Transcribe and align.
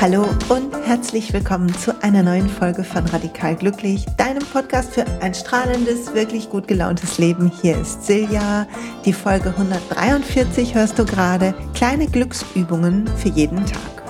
Hallo 0.00 0.28
und 0.48 0.76
herzlich 0.86 1.32
willkommen 1.32 1.74
zu 1.74 2.00
einer 2.04 2.22
neuen 2.22 2.48
Folge 2.48 2.84
von 2.84 3.04
Radikal 3.06 3.56
Glücklich, 3.56 4.06
deinem 4.16 4.44
Podcast 4.44 4.94
für 4.94 5.04
ein 5.20 5.34
strahlendes, 5.34 6.14
wirklich 6.14 6.48
gut 6.50 6.68
gelauntes 6.68 7.18
Leben. 7.18 7.50
Hier 7.60 7.78
ist 7.78 8.06
Silja. 8.06 8.68
Die 9.04 9.12
Folge 9.12 9.48
143 9.48 10.76
hörst 10.76 11.00
du 11.00 11.04
gerade. 11.04 11.52
Kleine 11.74 12.06
Glücksübungen 12.06 13.08
für 13.16 13.30
jeden 13.30 13.66
Tag. 13.66 14.04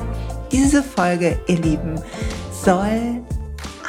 Diese 0.53 0.83
Folge, 0.83 1.41
ihr 1.47 1.57
Lieben, 1.57 1.99
soll 2.53 3.23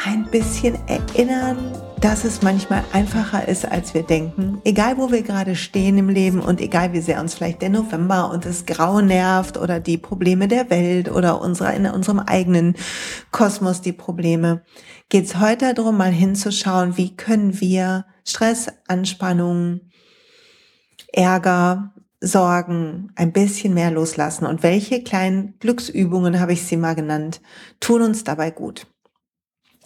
ein 0.05 0.25
bisschen 0.25 0.77
erinnern 0.88 1.57
dass 2.02 2.23
es 2.23 2.41
manchmal 2.41 2.86
einfacher 2.93 3.48
ist, 3.49 3.70
als 3.70 3.94
wir 3.94 4.03
denken. 4.03 4.62
Egal, 4.63 4.98
wo 4.98 5.12
wir 5.12 5.21
gerade 5.21 5.57
stehen 5.57 5.98
im 5.98 6.07
Leben 6.07 6.40
und 6.40 6.62
egal, 6.62 6.94
wie 6.94 7.02
sehr 7.02 7.20
uns 7.20 7.34
vielleicht 7.34 7.62
der 7.62 7.70
November 7.70 8.31
und 8.31 8.45
das 8.45 8.66
Grau 8.66 9.02
nervt 9.02 9.57
oder 9.57 9.81
die 9.81 9.98
Probleme 9.98 10.48
der 10.48 10.70
Welt 10.70 11.12
oder 11.12 11.41
unsere, 11.41 11.76
in 11.76 11.85
unserem 11.88 12.20
eigenen 12.20 12.76
Kosmos 13.31 13.81
die 13.81 13.91
Probleme, 13.91 14.62
geht 15.09 15.26
es 15.26 15.40
heute 15.40 15.73
darum, 15.73 15.98
mal 15.98 16.12
hinzuschauen, 16.12 16.95
wie 16.95 17.18
können 17.18 17.59
wir 17.59 18.05
Stress, 18.26 18.68
Anspannung, 18.88 19.81
Ärger, 21.12 21.93
Sorgen 22.21 23.12
ein 23.16 23.34
bisschen 23.34 23.73
mehr 23.73 23.91
loslassen 23.91 24.45
und 24.45 24.63
welche 24.63 25.04
kleinen 25.04 25.55
Glücksübungen, 25.59 26.40
habe 26.40 26.54
ich 26.54 26.63
sie 26.63 26.77
mal 26.77 26.95
genannt, 26.95 27.41
tun 27.79 28.02
uns 28.02 28.23
dabei 28.23 28.52
gut. 28.52 28.88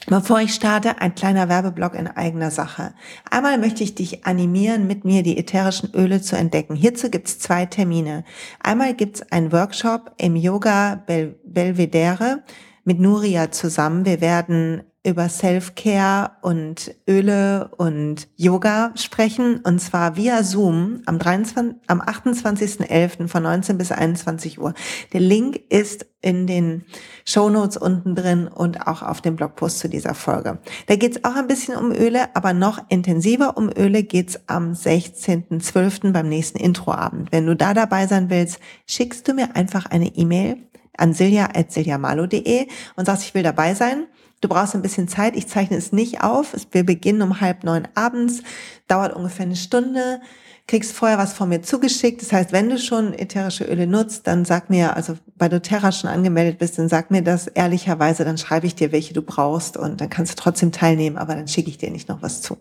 Bevor 0.07 0.41
ich 0.41 0.53
starte, 0.53 0.99
ein 0.99 1.15
kleiner 1.15 1.47
Werbeblock 1.47 1.95
in 1.95 2.07
eigener 2.07 2.51
Sache. 2.51 2.93
Einmal 3.29 3.57
möchte 3.57 3.83
ich 3.83 3.95
dich 3.95 4.25
animieren, 4.25 4.85
mit 4.85 5.05
mir 5.05 5.23
die 5.23 5.37
ätherischen 5.37 5.93
Öle 5.93 6.21
zu 6.21 6.35
entdecken. 6.35 6.75
Hierzu 6.75 7.09
gibt's 7.09 7.39
zwei 7.39 7.65
Termine. 7.65 8.25
Einmal 8.59 8.95
gibt's 8.95 9.21
einen 9.31 9.51
Workshop 9.53 10.11
im 10.17 10.35
Yoga 10.35 10.95
Bel 11.07 11.39
Belvedere 11.45 12.43
mit 12.83 12.99
Nuria 12.99 13.51
zusammen. 13.51 14.05
Wir 14.05 14.19
werden 14.19 14.83
über 15.05 15.27
Self-Care 15.27 16.31
und 16.41 16.95
Öle 17.09 17.69
und 17.77 18.29
Yoga 18.37 18.93
sprechen 18.95 19.59
und 19.63 19.79
zwar 19.79 20.15
via 20.15 20.43
Zoom 20.43 21.01
am, 21.05 21.19
23, 21.19 21.75
am 21.87 22.01
28.11. 22.01 23.27
von 23.27 23.43
19 23.43 23.77
bis 23.77 23.91
21 23.91 24.61
Uhr. 24.61 24.73
Der 25.11 25.19
Link 25.19 25.59
ist 25.69 26.05
in 26.21 26.47
den 26.47 26.85
Shownotes 27.25 27.75
unten 27.75 28.15
drin 28.15 28.47
und 28.47 28.87
auch 28.87 29.01
auf 29.01 29.19
dem 29.19 29.35
Blogpost 29.35 29.79
zu 29.79 29.89
dieser 29.89 30.13
Folge. 30.13 30.59
Da 30.87 30.95
geht 30.95 31.17
es 31.17 31.23
auch 31.25 31.35
ein 31.35 31.47
bisschen 31.47 31.75
um 31.75 31.91
Öle, 31.91 32.33
aber 32.33 32.53
noch 32.53 32.79
intensiver 32.87 33.57
um 33.57 33.69
Öle 33.69 34.03
geht's 34.03 34.39
am 34.47 34.71
16.12. 34.71 36.13
beim 36.13 36.29
nächsten 36.29 36.59
Introabend. 36.59 37.33
Wenn 37.33 37.45
du 37.45 37.57
da 37.57 37.73
dabei 37.73 38.07
sein 38.07 38.29
willst, 38.29 38.59
schickst 38.87 39.27
du 39.27 39.33
mir 39.33 39.57
einfach 39.57 39.85
eine 39.85 40.07
E-Mail 40.15 40.57
an 40.97 41.13
silja.siljamalo.de 41.13 42.67
und 42.95 43.05
sagst, 43.05 43.23
ich 43.23 43.33
will 43.33 43.43
dabei 43.43 43.73
sein. 43.73 44.05
Du 44.43 44.49
brauchst 44.49 44.75
ein 44.75 44.81
bisschen 44.81 45.07
Zeit. 45.07 45.37
Ich 45.37 45.47
zeichne 45.47 45.77
es 45.77 45.93
nicht 45.93 46.21
auf. 46.21 46.53
Wir 46.71 46.83
beginnen 46.83 47.21
um 47.21 47.39
halb 47.39 47.63
neun 47.63 47.87
abends, 47.95 48.43
dauert 48.89 49.15
ungefähr 49.15 49.45
eine 49.45 49.55
Stunde. 49.55 50.19
Kriegst 50.67 50.91
vorher 50.91 51.17
was 51.17 51.31
von 51.31 51.47
mir 51.47 51.61
zugeschickt. 51.61 52.21
Das 52.21 52.33
heißt, 52.33 52.51
wenn 52.51 52.69
du 52.69 52.77
schon 52.77 53.13
ätherische 53.13 53.63
Öle 53.63 53.87
nutzt, 53.87 54.27
dann 54.27 54.43
sag 54.43 54.69
mir, 54.69 54.97
also 54.97 55.17
bei 55.37 55.47
doTERRA 55.47 55.93
schon 55.93 56.09
angemeldet 56.09 56.59
bist, 56.59 56.77
dann 56.77 56.89
sag 56.89 57.09
mir 57.09 57.21
das 57.21 57.47
ehrlicherweise, 57.47 58.25
dann 58.25 58.37
schreibe 58.37 58.67
ich 58.67 58.75
dir, 58.75 58.91
welche 58.91 59.13
du 59.13 59.21
brauchst 59.21 59.77
und 59.77 60.01
dann 60.01 60.09
kannst 60.09 60.33
du 60.33 60.43
trotzdem 60.43 60.73
teilnehmen, 60.73 61.17
aber 61.17 61.35
dann 61.35 61.47
schicke 61.47 61.69
ich 61.69 61.77
dir 61.77 61.89
nicht 61.89 62.09
noch 62.09 62.21
was 62.21 62.41
zu. 62.41 62.57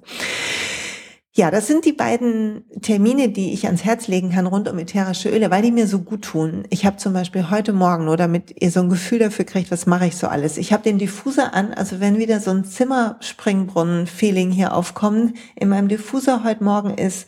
Ja, 1.34 1.50
das 1.50 1.66
sind 1.66 1.86
die 1.86 1.94
beiden 1.94 2.64
Termine, 2.82 3.30
die 3.30 3.54
ich 3.54 3.64
ans 3.64 3.86
Herz 3.86 4.06
legen 4.06 4.32
kann 4.32 4.46
rund 4.46 4.68
um 4.68 4.78
ätherische 4.78 5.30
Öle, 5.30 5.50
weil 5.50 5.62
die 5.62 5.70
mir 5.70 5.86
so 5.86 6.00
gut 6.00 6.20
tun. 6.20 6.64
Ich 6.68 6.84
habe 6.84 6.98
zum 6.98 7.14
Beispiel 7.14 7.48
heute 7.48 7.72
Morgen, 7.72 8.04
nur 8.04 8.18
damit 8.18 8.60
ihr 8.60 8.70
so 8.70 8.80
ein 8.80 8.90
Gefühl 8.90 9.18
dafür 9.18 9.46
kriegt, 9.46 9.70
was 9.70 9.86
mache 9.86 10.06
ich 10.06 10.16
so 10.16 10.26
alles. 10.26 10.58
Ich 10.58 10.74
habe 10.74 10.82
den 10.82 10.98
Diffuser 10.98 11.54
an, 11.54 11.72
also 11.72 12.00
wenn 12.00 12.18
wieder 12.18 12.38
so 12.38 12.50
ein 12.50 12.66
Zimmerspringbrunnen-Feeling 12.66 14.50
hier 14.50 14.74
aufkommt, 14.74 15.34
in 15.56 15.70
meinem 15.70 15.88
Diffuser 15.88 16.44
heute 16.44 16.64
Morgen 16.64 16.98
ist 16.98 17.26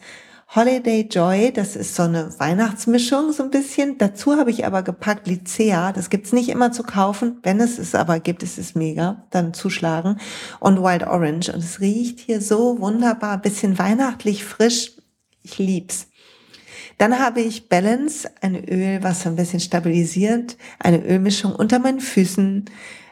Holiday 0.57 1.09
Joy, 1.11 1.51
das 1.53 1.75
ist 1.75 1.97
so 1.97 2.05
eine 2.05 2.33
Weihnachtsmischung 2.39 3.33
so 3.33 3.43
ein 3.43 3.51
bisschen. 3.51 3.99
Dazu 3.99 4.37
habe 4.37 4.53
ich 4.53 4.65
aber 4.65 4.85
gepackt 4.85 5.27
Lycea, 5.27 5.91
das 5.91 6.11
gibt's 6.11 6.33
nicht 6.33 6.49
immer 6.49 6.71
zu 6.71 6.85
kaufen. 6.85 7.41
Wenn 7.43 7.59
es 7.59 7.81
es 7.81 7.97
aber 7.97 8.21
gibt, 8.21 8.45
ist 8.45 8.57
es 8.57 8.77
mega, 8.77 9.27
dann 9.31 9.53
zuschlagen. 9.53 10.21
Und 10.61 10.81
Wild 10.81 11.09
Orange 11.09 11.53
und 11.53 11.59
es 11.59 11.81
riecht 11.81 12.21
hier 12.21 12.41
so 12.41 12.79
wunderbar, 12.79 13.39
bisschen 13.39 13.81
weihnachtlich 13.81 14.45
frisch. 14.45 14.93
Ich 15.43 15.59
lieb's. 15.59 16.07
Dann 16.99 17.19
habe 17.19 17.41
ich 17.41 17.69
Balance, 17.69 18.31
ein 18.41 18.55
Öl, 18.55 19.03
was 19.03 19.25
so 19.25 19.31
ein 19.31 19.37
bisschen 19.37 19.59
stabilisiert, 19.59 20.57
eine 20.79 21.05
Ölmischung 21.05 21.53
unter 21.53 21.81
meinen 21.81 21.99
Füßen. 21.99 22.67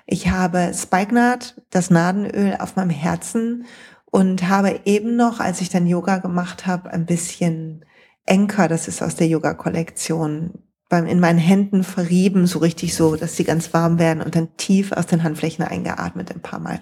Ich 0.06 0.30
habe 0.30 0.72
Spikenard, 0.74 1.60
das 1.70 1.91
Nadenöl 1.91 2.56
auf 2.60 2.76
meinem 2.76 2.91
Herzen 2.91 3.64
und 4.12 4.47
habe 4.49 4.81
eben 4.84 5.17
noch, 5.17 5.41
als 5.41 5.62
ich 5.62 5.71
dann 5.71 5.87
Yoga 5.87 6.19
gemacht 6.19 6.67
habe, 6.67 6.93
ein 6.93 7.06
bisschen 7.06 7.83
Enker, 8.27 8.69
das 8.69 8.87
ist 8.87 9.03
aus 9.03 9.17
der 9.17 9.27
Yoga-Kollektion, 9.27 10.53
in 10.91 11.21
meinen 11.21 11.39
Händen 11.39 11.83
verrieben, 11.83 12.47
so 12.47 12.59
richtig 12.59 12.95
so, 12.95 13.17
dass 13.17 13.37
sie 13.37 13.45
ganz 13.45 13.72
warm 13.72 13.99
werden 13.99 14.22
und 14.22 14.37
dann 14.37 14.55
tief 14.59 14.93
aus 14.93 15.06
den 15.06 15.22
Handflächen 15.22 15.65
eingeatmet 15.65 16.31
ein 16.31 16.43
paar 16.43 16.61
Mal. 16.61 16.81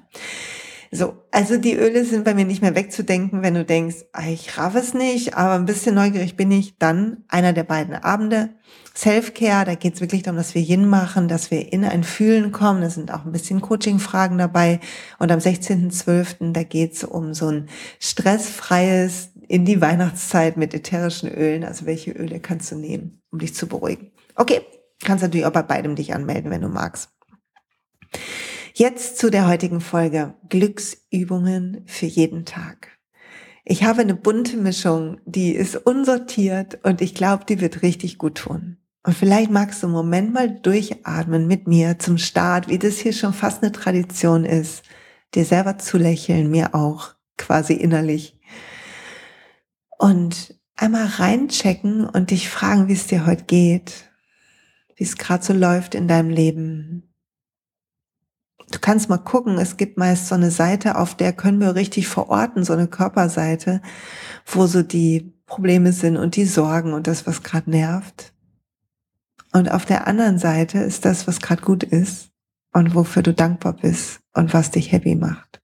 So, 0.91 1.23
also 1.31 1.57
die 1.57 1.77
Öle 1.77 2.05
sind 2.05 2.25
bei 2.25 2.35
mir 2.35 2.45
nicht 2.45 2.63
mehr 2.63 2.75
wegzudenken, 2.75 3.43
wenn 3.43 3.55
du 3.55 3.65
denkst, 3.65 4.07
ah, 4.13 4.27
ich 4.29 4.59
raff 4.59 4.75
es 4.75 4.93
nicht, 4.93 5.37
aber 5.37 5.55
ein 5.55 5.67
bisschen 5.67 5.95
neugierig 5.95 6.35
bin 6.35 6.51
ich, 6.51 6.79
dann 6.79 7.19
einer 7.29 7.53
der 7.53 7.63
beiden 7.63 7.95
Abende. 7.95 8.49
Self-Care, 9.01 9.65
da 9.65 9.75
geht 9.77 9.95
es 9.95 10.01
wirklich 10.03 10.25
darum, 10.25 10.37
dass 10.37 10.55
wir 10.55 10.61
Yin 10.61 10.87
machen, 10.87 11.27
dass 11.27 11.51
wir 11.51 11.73
in 11.73 11.87
ein 11.87 12.05
Fühlen 12.05 12.53
kommen. 12.53 12.83
Da 12.83 12.91
sind 12.91 13.11
auch 13.11 13.25
ein 13.25 13.33
bisschen 13.33 13.63
Coaching-Fragen 13.63 14.37
dabei. 14.37 14.79
Und 15.19 15.33
am 15.33 15.39
16.12., 15.39 16.53
da 16.53 16.65
geht 16.65 16.93
es 16.93 17.05
um 17.05 17.33
so 17.33 17.49
ein 17.49 17.69
stressfreies 17.99 19.31
in 19.49 19.65
die 19.65 19.81
Weihnachtszeit 19.81 20.59
mit 20.59 20.75
ätherischen 20.75 21.31
Ölen. 21.31 21.65
Also 21.65 21.87
welche 21.87 22.11
Öle 22.11 22.41
kannst 22.41 22.73
du 22.73 22.77
nehmen, 22.77 23.23
um 23.31 23.39
dich 23.39 23.55
zu 23.55 23.69
beruhigen? 23.69 24.11
Okay, 24.35 24.61
kannst 25.03 25.23
natürlich 25.23 25.47
auch 25.47 25.53
bei 25.53 25.63
beidem 25.63 25.97
dich 25.97 26.13
anmelden, 26.13 26.51
wenn 26.51 26.61
du 26.61 26.69
magst. 26.69 27.09
Jetzt 28.75 29.17
zu 29.17 29.31
der 29.31 29.49
heutigen 29.49 29.81
Folge. 29.81 30.35
Glücksübungen 30.51 31.85
für 31.87 32.07
jeden 32.07 32.45
Tag. 32.45 32.99
Ich 33.65 33.83
habe 33.85 34.03
eine 34.03 34.15
bunte 34.15 34.59
Mischung, 34.59 35.21
die 35.25 35.53
ist 35.53 35.77
unsortiert 35.77 36.81
und 36.85 37.01
ich 37.01 37.15
glaube, 37.15 37.47
die 37.47 37.63
wird 37.63 37.81
richtig 37.83 38.19
gut 38.19 38.35
tun. 38.37 38.77
Und 39.03 39.17
vielleicht 39.17 39.51
magst 39.51 39.83
du 39.83 39.87
einen 39.87 39.95
Moment 39.95 40.33
mal 40.33 40.51
durchatmen 40.51 41.47
mit 41.47 41.67
mir 41.67 41.99
zum 41.99 42.19
Start, 42.19 42.69
wie 42.69 42.79
das 42.79 42.99
hier 42.99 43.13
schon 43.13 43.33
fast 43.33 43.63
eine 43.63 43.73
Tradition 43.73 44.45
ist, 44.45 44.83
dir 45.35 45.45
selber 45.45 45.79
zu 45.79 45.97
lächeln, 45.97 46.51
mir 46.51 46.75
auch 46.75 47.15
quasi 47.39 47.73
innerlich. 47.73 48.39
Und 49.99 50.55
einmal 50.77 51.07
reinchecken 51.07 52.05
und 52.07 52.31
dich 52.31 52.49
fragen, 52.51 52.89
wie 52.89 52.93
es 52.93 53.07
dir 53.07 53.27
heute 53.27 53.45
geht, 53.45 54.11
wie 54.97 55.05
es 55.05 55.17
gerade 55.17 55.45
so 55.45 55.53
läuft 55.55 55.95
in 55.95 56.09
deinem 56.09 56.31
Leben, 56.31 57.11
Du 58.71 58.79
kannst 58.79 59.09
mal 59.09 59.19
gucken, 59.19 59.59
es 59.59 59.77
gibt 59.77 59.99
meist 59.99 60.29
so 60.29 60.37
eine 60.37 60.53
Seite, 60.53 60.97
auf 60.97 61.17
der 61.17 61.33
können 61.33 61.61
wir 61.61 61.75
richtig 61.75 62.07
verorten, 62.07 62.65
so 62.65 62.73
eine 62.73 62.87
Körperseite, 62.87 63.83
wo 64.47 64.67
so 64.67 64.83
die 64.83 65.35
Probleme 65.47 65.93
sind 65.93 66.17
und 66.17 66.37
die 66.37 66.45
Sorgen 66.45 66.93
und 66.93 67.09
das, 67.09 67.27
was 67.27 67.43
gerade 67.43 67.69
nervt. 67.69 68.30
Und 69.53 69.71
auf 69.71 69.85
der 69.85 70.07
anderen 70.07 70.39
Seite 70.39 70.79
ist 70.79 71.05
das, 71.05 71.27
was 71.27 71.41
gerade 71.41 71.63
gut 71.63 71.83
ist 71.83 72.31
und 72.73 72.95
wofür 72.95 73.23
du 73.23 73.35
dankbar 73.35 73.73
bist 73.75 74.21
und 74.33 74.55
was 74.55 74.71
dich 74.71 74.93
happy 74.93 75.17
macht. 75.17 75.61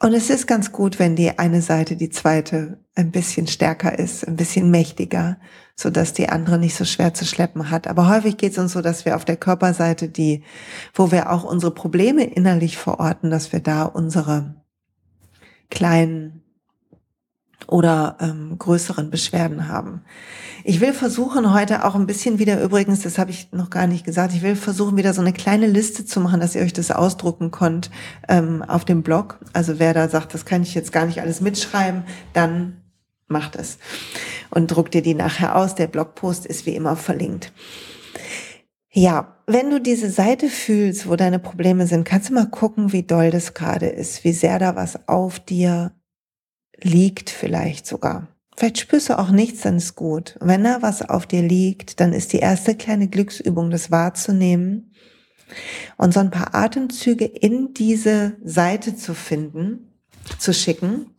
Und 0.00 0.14
es 0.14 0.30
ist 0.30 0.46
ganz 0.46 0.70
gut, 0.70 1.00
wenn 1.00 1.16
die 1.16 1.40
eine 1.40 1.60
Seite, 1.60 1.96
die 1.96 2.10
zweite, 2.10 2.78
ein 2.94 3.10
bisschen 3.10 3.48
stärker 3.48 3.98
ist, 3.98 4.26
ein 4.26 4.36
bisschen 4.36 4.70
mächtiger, 4.70 5.38
so 5.74 5.90
dass 5.90 6.12
die 6.12 6.28
andere 6.28 6.58
nicht 6.58 6.76
so 6.76 6.84
schwer 6.84 7.14
zu 7.14 7.24
schleppen 7.24 7.70
hat. 7.70 7.88
Aber 7.88 8.08
häufig 8.08 8.36
geht 8.36 8.52
es 8.52 8.58
uns 8.58 8.72
so, 8.72 8.80
dass 8.80 9.04
wir 9.04 9.16
auf 9.16 9.24
der 9.24 9.36
Körperseite, 9.36 10.08
die, 10.08 10.44
wo 10.94 11.10
wir 11.10 11.32
auch 11.32 11.42
unsere 11.42 11.72
Probleme 11.72 12.24
innerlich 12.24 12.76
verorten, 12.76 13.30
dass 13.30 13.52
wir 13.52 13.58
da 13.58 13.84
unsere 13.84 14.62
kleinen 15.68 16.44
oder 17.68 18.16
ähm, 18.20 18.56
größeren 18.58 19.10
Beschwerden 19.10 19.68
haben. 19.68 20.02
Ich 20.64 20.80
will 20.80 20.92
versuchen 20.92 21.54
heute 21.54 21.84
auch 21.84 21.94
ein 21.94 22.06
bisschen 22.06 22.38
wieder 22.38 22.60
übrigens, 22.60 23.02
das 23.02 23.18
habe 23.18 23.30
ich 23.30 23.52
noch 23.52 23.70
gar 23.70 23.86
nicht 23.86 24.04
gesagt, 24.04 24.34
ich 24.34 24.42
will 24.42 24.56
versuchen 24.56 24.96
wieder 24.96 25.14
so 25.14 25.20
eine 25.20 25.32
kleine 25.32 25.66
Liste 25.66 26.04
zu 26.04 26.20
machen, 26.20 26.40
dass 26.40 26.54
ihr 26.54 26.62
euch 26.62 26.72
das 26.72 26.90
ausdrucken 26.90 27.50
könnt 27.50 27.90
ähm, 28.28 28.62
auf 28.62 28.84
dem 28.84 29.02
Blog. 29.02 29.38
Also 29.52 29.78
wer 29.78 29.94
da 29.94 30.08
sagt, 30.08 30.34
das 30.34 30.44
kann 30.44 30.62
ich 30.62 30.74
jetzt 30.74 30.92
gar 30.92 31.06
nicht 31.06 31.20
alles 31.20 31.40
mitschreiben, 31.40 32.04
dann 32.32 32.78
macht 33.28 33.56
es 33.56 33.78
und 34.50 34.68
druckt 34.68 34.94
dir 34.94 35.02
die 35.02 35.14
nachher 35.14 35.56
aus. 35.56 35.74
Der 35.74 35.86
Blogpost 35.86 36.46
ist 36.46 36.66
wie 36.66 36.74
immer 36.74 36.96
verlinkt. 36.96 37.52
Ja, 38.90 39.36
wenn 39.46 39.70
du 39.70 39.80
diese 39.80 40.10
Seite 40.10 40.48
fühlst, 40.48 41.08
wo 41.08 41.16
deine 41.16 41.38
Probleme 41.38 41.86
sind, 41.86 42.04
kannst 42.04 42.30
du 42.30 42.34
mal 42.34 42.48
gucken, 42.48 42.92
wie 42.92 43.02
doll 43.02 43.30
das 43.30 43.54
gerade 43.54 43.86
ist, 43.86 44.24
wie 44.24 44.32
sehr 44.32 44.58
da 44.58 44.76
was 44.76 45.08
auf 45.08 45.38
dir 45.40 45.92
liegt 46.80 47.30
vielleicht 47.30 47.86
sogar. 47.86 48.28
Vielleicht 48.56 48.78
spürst 48.78 49.08
du 49.08 49.18
auch 49.18 49.30
nichts, 49.30 49.60
dann 49.60 49.76
ist 49.76 49.94
gut. 49.94 50.36
wenn 50.40 50.64
da 50.64 50.82
was 50.82 51.08
auf 51.08 51.26
dir 51.26 51.42
liegt, 51.42 52.00
dann 52.00 52.12
ist 52.12 52.32
die 52.32 52.38
erste 52.38 52.74
kleine 52.74 53.08
Glücksübung, 53.08 53.70
das 53.70 53.90
wahrzunehmen 53.90 54.92
und 55.96 56.12
so 56.12 56.20
ein 56.20 56.30
paar 56.30 56.54
Atemzüge 56.54 57.24
in 57.24 57.72
diese 57.72 58.36
Seite 58.42 58.96
zu 58.96 59.14
finden, 59.14 59.92
zu 60.38 60.52
schicken. 60.52 61.14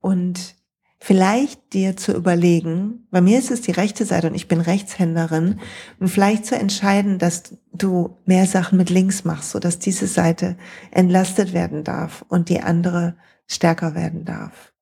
Und 0.00 0.56
vielleicht 1.04 1.74
dir 1.74 1.98
zu 1.98 2.14
überlegen, 2.14 3.06
bei 3.10 3.20
mir 3.20 3.38
ist 3.38 3.50
es 3.50 3.60
die 3.60 3.72
rechte 3.72 4.06
Seite 4.06 4.28
und 4.28 4.34
ich 4.34 4.48
bin 4.48 4.62
Rechtshänderin, 4.62 5.60
und 6.00 6.08
vielleicht 6.08 6.46
zu 6.46 6.56
entscheiden, 6.56 7.18
dass 7.18 7.58
du 7.74 8.16
mehr 8.24 8.46
Sachen 8.46 8.78
mit 8.78 8.88
links 8.88 9.22
machst, 9.22 9.50
so 9.50 9.58
dass 9.58 9.78
diese 9.78 10.06
Seite 10.06 10.56
entlastet 10.90 11.52
werden 11.52 11.84
darf 11.84 12.24
und 12.28 12.48
die 12.48 12.62
andere 12.62 13.16
stärker 13.46 13.94
werden 13.94 14.24
darf. 14.24 14.72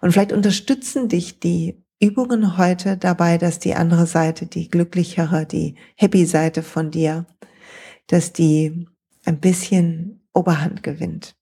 Und 0.00 0.12
vielleicht 0.12 0.32
unterstützen 0.32 1.10
dich 1.10 1.38
die 1.38 1.84
Übungen 2.00 2.56
heute 2.56 2.96
dabei, 2.96 3.36
dass 3.36 3.58
die 3.58 3.74
andere 3.74 4.06
Seite, 4.06 4.46
die 4.46 4.70
glücklichere, 4.70 5.44
die 5.44 5.74
happy 5.96 6.24
Seite 6.24 6.62
von 6.62 6.90
dir, 6.90 7.26
dass 8.06 8.32
die 8.32 8.86
ein 9.26 9.38
bisschen 9.38 10.26
Oberhand 10.32 10.82
gewinnt. 10.82 11.36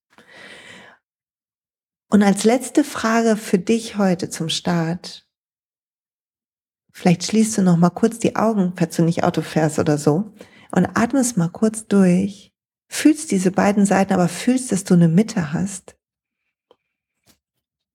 Und 2.11 2.25
als 2.25 2.43
letzte 2.43 2.83
Frage 2.83 3.37
für 3.37 3.59
dich 3.59 3.97
heute 3.97 4.29
zum 4.29 4.49
Start. 4.49 5.29
Vielleicht 6.93 7.23
schließt 7.23 7.57
du 7.57 7.63
noch 7.63 7.77
mal 7.77 7.91
kurz 7.91 8.19
die 8.19 8.35
Augen, 8.35 8.73
falls 8.77 8.97
du 8.97 9.03
nicht 9.03 9.23
Auto 9.23 9.43
fährst 9.43 9.79
oder 9.79 9.97
so, 9.97 10.33
und 10.73 10.87
atmest 10.95 11.37
mal 11.37 11.49
kurz 11.49 11.87
durch. 11.87 12.53
Fühlst 12.89 13.31
diese 13.31 13.53
beiden 13.53 13.87
Seiten, 13.87 14.13
aber 14.13 14.27
fühlst, 14.27 14.73
dass 14.73 14.83
du 14.83 14.95
eine 14.95 15.07
Mitte 15.07 15.53
hast. 15.53 15.97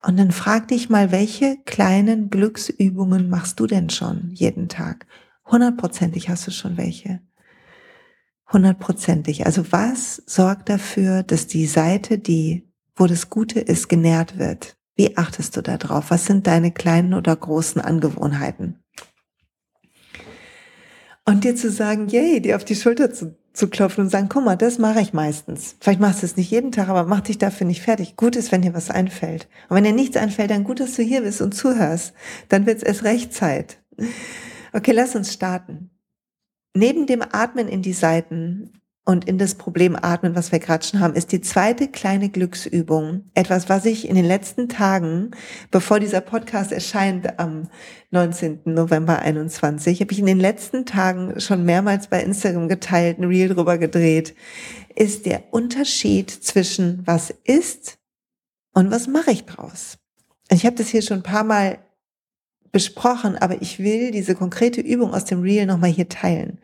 Und 0.01 0.17
dann 0.17 0.31
frag 0.31 0.69
dich 0.69 0.89
mal, 0.89 1.11
welche 1.11 1.57
kleinen 1.65 2.29
Glücksübungen 2.29 3.27
machst 3.29 3.59
du 3.59 3.67
denn 3.67 3.89
schon 3.89 4.31
jeden 4.31 4.69
Tag? 4.69 5.07
Hundertprozentig 5.45 6.29
hast 6.29 6.47
du 6.47 6.51
schon 6.51 6.77
welche. 6.77 7.21
Hundertprozentig. 8.49 9.45
Also 9.45 9.73
was 9.73 10.23
sorgt 10.25 10.69
dafür, 10.69 11.23
dass 11.23 11.47
die 11.47 11.65
Seite, 11.65 12.17
die 12.17 12.71
wo 12.95 13.07
das 13.07 13.29
Gute 13.29 13.59
ist, 13.59 13.89
genährt 13.89 14.37
wird. 14.37 14.77
Wie 14.95 15.17
achtest 15.17 15.57
du 15.57 15.61
da 15.61 15.77
drauf? 15.77 16.05
Was 16.09 16.25
sind 16.25 16.47
deine 16.47 16.71
kleinen 16.71 17.13
oder 17.13 17.35
großen 17.35 17.81
Angewohnheiten? 17.81 18.79
Und 21.25 21.43
dir 21.43 21.55
zu 21.55 21.71
sagen, 21.71 22.07
yay, 22.07 22.39
dir 22.39 22.55
auf 22.55 22.63
die 22.63 22.75
Schulter 22.75 23.11
zu, 23.11 23.35
zu 23.51 23.67
klopfen 23.67 24.03
und 24.03 24.09
sagen, 24.11 24.29
guck 24.29 24.45
mal, 24.45 24.55
das 24.55 24.77
mache 24.77 25.01
ich 25.01 25.11
meistens. 25.11 25.75
Vielleicht 25.79 25.99
machst 25.99 26.21
du 26.21 26.27
es 26.27 26.37
nicht 26.37 26.51
jeden 26.51 26.71
Tag, 26.71 26.87
aber 26.87 27.03
mach 27.03 27.21
dich 27.21 27.39
dafür 27.39 27.65
nicht 27.65 27.81
fertig. 27.81 28.15
Gut 28.15 28.35
ist, 28.35 28.51
wenn 28.51 28.61
dir 28.61 28.75
was 28.75 28.91
einfällt. 28.91 29.47
Und 29.67 29.75
wenn 29.75 29.83
dir 29.83 29.91
nichts 29.91 30.17
einfällt, 30.17 30.51
dann 30.51 30.63
gut, 30.63 30.79
dass 30.79 30.95
du 30.95 31.01
hier 31.01 31.23
bist 31.23 31.41
und 31.41 31.53
zuhörst. 31.53 32.13
Dann 32.49 32.65
wird 32.67 32.77
es 32.77 32.83
erst 32.83 33.03
recht 33.03 33.33
Zeit. 33.33 33.81
Okay, 34.71 34.91
lass 34.91 35.15
uns 35.15 35.33
starten. 35.33 35.89
Neben 36.75 37.07
dem 37.07 37.23
Atmen 37.23 37.67
in 37.67 37.81
die 37.81 37.93
Seiten 37.93 38.73
und 39.07 39.25
in 39.25 39.37
das 39.37 39.53
Problem 39.53 39.95
atmen, 39.95 40.35
was 40.35 40.51
wir 40.51 40.57
gerade 40.57 40.83
schon 40.83 40.99
haben, 40.99 41.13
ist 41.13 41.31
die 41.31 41.39
zweite 41.39 41.87
kleine 41.87 42.29
Glücksübung. 42.29 43.29
Etwas, 43.35 43.69
was 43.69 43.85
ich 43.85 44.09
in 44.09 44.15
den 44.15 44.25
letzten 44.25 44.67
Tagen, 44.67 45.29
bevor 45.69 45.99
dieser 45.99 46.21
Podcast 46.21 46.71
erscheint 46.71 47.37
am 47.37 47.69
19. 48.09 48.61
November 48.65 49.19
21, 49.19 50.01
habe 50.01 50.11
ich 50.11 50.17
in 50.17 50.25
den 50.25 50.39
letzten 50.39 50.87
Tagen 50.87 51.39
schon 51.39 51.65
mehrmals 51.65 52.07
bei 52.07 52.23
Instagram 52.23 52.67
geteilt, 52.67 53.19
ein 53.19 53.25
Reel 53.25 53.49
drüber 53.49 53.77
gedreht, 53.77 54.35
ist 54.95 55.27
der 55.27 55.53
Unterschied 55.53 56.31
zwischen 56.31 57.03
was 57.05 57.29
ist 57.43 57.99
und 58.73 58.89
was 58.89 59.05
mache 59.07 59.31
ich 59.31 59.45
draus. 59.45 59.99
Ich 60.49 60.65
habe 60.65 60.75
das 60.75 60.87
hier 60.87 61.03
schon 61.03 61.17
ein 61.17 61.23
paar 61.23 61.43
Mal 61.43 61.77
besprochen, 62.75 63.37
aber 63.37 63.61
ich 63.61 63.79
will 63.79 64.11
diese 64.11 64.35
konkrete 64.35 64.81
Übung 64.81 65.13
aus 65.13 65.23
dem 65.23 65.43
Reel 65.43 65.65
nochmal 65.65 65.91
hier 65.91 66.09
teilen. 66.09 66.57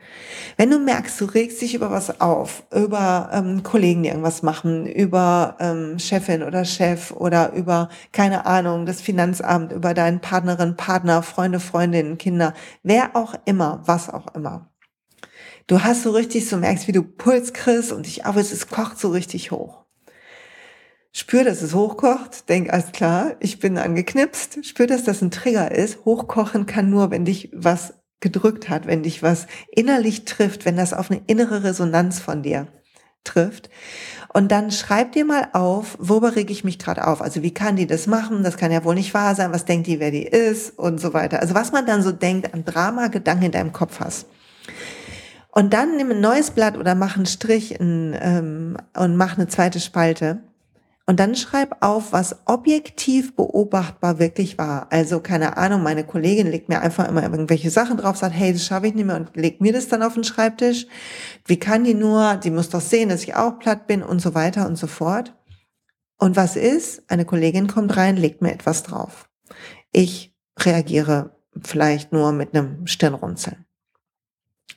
Wenn 0.57 0.69
du 0.69 0.77
merkst, 0.77 1.21
du 1.21 1.23
regst 1.23 1.61
dich 1.61 1.73
über 1.73 1.89
was 1.89 2.19
auf, 2.19 2.63
über 2.69 3.29
ähm, 3.31 3.63
Kollegen, 3.63 4.03
die 4.03 4.09
irgendwas 4.09 4.43
machen, 4.43 4.87
über 4.87 5.55
ähm, 5.61 5.99
Chefin 5.99 6.43
oder 6.43 6.65
Chef 6.65 7.11
oder 7.11 7.53
über, 7.53 7.87
keine 8.11 8.45
Ahnung, 8.45 8.85
das 8.85 8.99
Finanzamt, 8.99 9.71
über 9.71 9.93
deinen 9.93 10.19
Partnerin, 10.19 10.75
Partner, 10.75 11.23
Freunde, 11.23 11.61
Freundinnen, 11.61 12.17
Kinder, 12.17 12.55
wer 12.83 13.15
auch 13.15 13.33
immer, 13.45 13.81
was 13.85 14.09
auch 14.09 14.35
immer. 14.35 14.69
Du 15.67 15.81
hast 15.81 16.03
so 16.03 16.11
richtig, 16.11 16.49
so 16.49 16.57
merkst, 16.57 16.89
wie 16.89 16.91
du 16.91 17.03
Puls 17.03 17.53
kriegst 17.53 17.93
und 17.93 18.05
dich, 18.05 18.25
aber 18.25 18.41
es 18.41 18.67
kocht 18.67 18.99
so 18.99 19.11
richtig 19.11 19.51
hoch. 19.51 19.80
Spür, 21.13 21.43
dass 21.43 21.61
es 21.61 21.73
hochkocht, 21.73 22.47
denk, 22.47 22.71
alles 22.71 22.93
klar, 22.93 23.35
ich 23.41 23.59
bin 23.59 23.77
angeknipst, 23.77 24.65
spür, 24.65 24.87
dass 24.87 25.03
das 25.03 25.21
ein 25.21 25.29
Trigger 25.29 25.71
ist. 25.71 26.05
Hochkochen 26.05 26.65
kann 26.65 26.89
nur, 26.89 27.11
wenn 27.11 27.25
dich 27.25 27.49
was 27.53 27.95
gedrückt 28.21 28.69
hat, 28.69 28.87
wenn 28.87 29.03
dich 29.03 29.21
was 29.21 29.47
innerlich 29.71 30.23
trifft, 30.23 30.63
wenn 30.63 30.77
das 30.77 30.93
auf 30.93 31.11
eine 31.11 31.21
innere 31.27 31.63
Resonanz 31.63 32.19
von 32.19 32.43
dir 32.43 32.67
trifft. 33.25 33.69
Und 34.33 34.51
dann 34.51 34.71
schreib 34.71 35.11
dir 35.11 35.25
mal 35.25 35.49
auf, 35.51 35.97
worüber 35.99 36.37
reg 36.37 36.49
ich 36.49 36.63
mich 36.63 36.79
gerade 36.79 37.05
auf? 37.05 37.21
Also 37.21 37.43
wie 37.43 37.53
kann 37.53 37.75
die 37.75 37.87
das 37.87 38.07
machen? 38.07 38.43
Das 38.43 38.55
kann 38.55 38.71
ja 38.71 38.85
wohl 38.85 38.95
nicht 38.95 39.13
wahr 39.13 39.35
sein. 39.35 39.51
Was 39.51 39.65
denkt 39.65 39.87
die, 39.87 39.99
wer 39.99 40.11
die 40.11 40.25
ist? 40.25 40.79
Und 40.79 40.99
so 40.99 41.13
weiter. 41.13 41.41
Also 41.41 41.53
was 41.53 41.73
man 41.73 41.85
dann 41.85 42.01
so 42.01 42.13
denkt 42.13 42.53
an 42.53 42.63
Drama, 42.63 43.07
Gedanken 43.07 43.45
in 43.45 43.51
deinem 43.51 43.73
Kopf 43.73 43.99
hast. 43.99 44.27
Und 45.49 45.73
dann 45.73 45.97
nimm 45.97 46.11
ein 46.11 46.21
neues 46.21 46.51
Blatt 46.51 46.77
oder 46.77 46.95
mach 46.95 47.17
einen 47.17 47.25
Strich 47.25 47.77
in, 47.77 48.15
ähm, 48.17 48.77
und 48.95 49.17
mach 49.17 49.37
eine 49.37 49.49
zweite 49.49 49.81
Spalte 49.81 50.41
und 51.11 51.19
dann 51.19 51.35
schreib 51.35 51.75
auf, 51.83 52.13
was 52.13 52.37
objektiv 52.45 53.35
beobachtbar 53.35 54.17
wirklich 54.17 54.57
war. 54.57 54.87
Also 54.93 55.19
keine 55.19 55.57
Ahnung, 55.57 55.83
meine 55.83 56.05
Kollegin 56.05 56.47
legt 56.47 56.69
mir 56.69 56.79
einfach 56.79 57.05
immer 57.05 57.21
irgendwelche 57.21 57.69
Sachen 57.69 57.97
drauf, 57.97 58.15
sagt, 58.15 58.33
hey, 58.33 58.53
das 58.53 58.65
schaffe 58.65 58.87
ich 58.87 58.93
nicht 58.93 59.03
mehr 59.03 59.17
und 59.17 59.35
legt 59.35 59.59
mir 59.59 59.73
das 59.73 59.89
dann 59.89 60.03
auf 60.03 60.13
den 60.13 60.23
Schreibtisch. 60.23 60.87
Wie 61.45 61.59
kann 61.59 61.83
die 61.83 61.95
nur? 61.95 62.35
Die 62.37 62.49
muss 62.49 62.69
doch 62.69 62.79
sehen, 62.79 63.09
dass 63.09 63.23
ich 63.23 63.35
auch 63.35 63.59
platt 63.59 63.87
bin 63.87 64.03
und 64.03 64.21
so 64.21 64.35
weiter 64.35 64.65
und 64.65 64.77
so 64.77 64.87
fort. 64.87 65.35
Und 66.17 66.37
was 66.37 66.55
ist? 66.55 67.03
Eine 67.11 67.25
Kollegin 67.25 67.67
kommt 67.67 67.97
rein, 67.97 68.15
legt 68.15 68.41
mir 68.41 68.53
etwas 68.53 68.83
drauf. 68.83 69.27
Ich 69.91 70.33
reagiere 70.57 71.35
vielleicht 71.61 72.13
nur 72.13 72.31
mit 72.31 72.55
einem 72.55 72.87
Stirnrunzeln. 72.87 73.65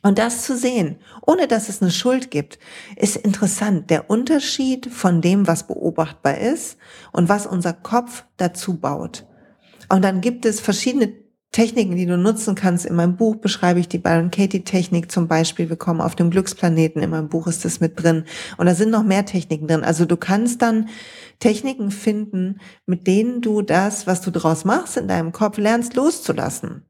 Und 0.04 0.18
das 0.18 0.42
zu 0.42 0.54
sehen, 0.54 0.96
ohne 1.26 1.48
dass 1.48 1.70
es 1.70 1.80
eine 1.80 1.90
Schuld 1.90 2.30
gibt, 2.30 2.58
ist 2.94 3.16
interessant. 3.16 3.88
Der 3.88 4.10
Unterschied 4.10 4.86
von 4.86 5.22
dem, 5.22 5.46
was 5.46 5.66
beobachtbar 5.66 6.36
ist 6.36 6.76
und 7.12 7.30
was 7.30 7.46
unser 7.46 7.72
Kopf 7.72 8.24
dazu 8.36 8.74
baut. 8.76 9.24
Und 9.88 10.02
dann 10.02 10.20
gibt 10.20 10.44
es 10.44 10.60
verschiedene 10.60 11.14
Techniken, 11.52 11.96
die 11.96 12.04
du 12.04 12.18
nutzen 12.18 12.54
kannst. 12.54 12.84
In 12.84 12.96
meinem 12.96 13.16
Buch 13.16 13.36
beschreibe 13.36 13.80
ich 13.80 13.88
die 13.88 13.98
Byron 13.98 14.30
Katie 14.30 14.62
Technik 14.62 15.10
zum 15.10 15.26
Beispiel. 15.26 15.70
Wir 15.70 15.76
kommen 15.76 16.02
auf 16.02 16.14
dem 16.14 16.28
Glücksplaneten. 16.28 17.00
In 17.00 17.08
meinem 17.08 17.30
Buch 17.30 17.46
ist 17.46 17.64
das 17.64 17.80
mit 17.80 18.02
drin. 18.02 18.24
Und 18.58 18.66
da 18.66 18.74
sind 18.74 18.90
noch 18.90 19.04
mehr 19.04 19.24
Techniken 19.24 19.68
drin. 19.68 19.84
Also 19.84 20.04
du 20.04 20.18
kannst 20.18 20.60
dann 20.60 20.90
Techniken 21.38 21.90
finden, 21.90 22.60
mit 22.84 23.06
denen 23.06 23.40
du 23.40 23.62
das, 23.62 24.06
was 24.06 24.20
du 24.20 24.30
draus 24.30 24.66
machst 24.66 24.98
in 24.98 25.08
deinem 25.08 25.32
Kopf, 25.32 25.56
lernst 25.56 25.94
loszulassen. 25.94 26.82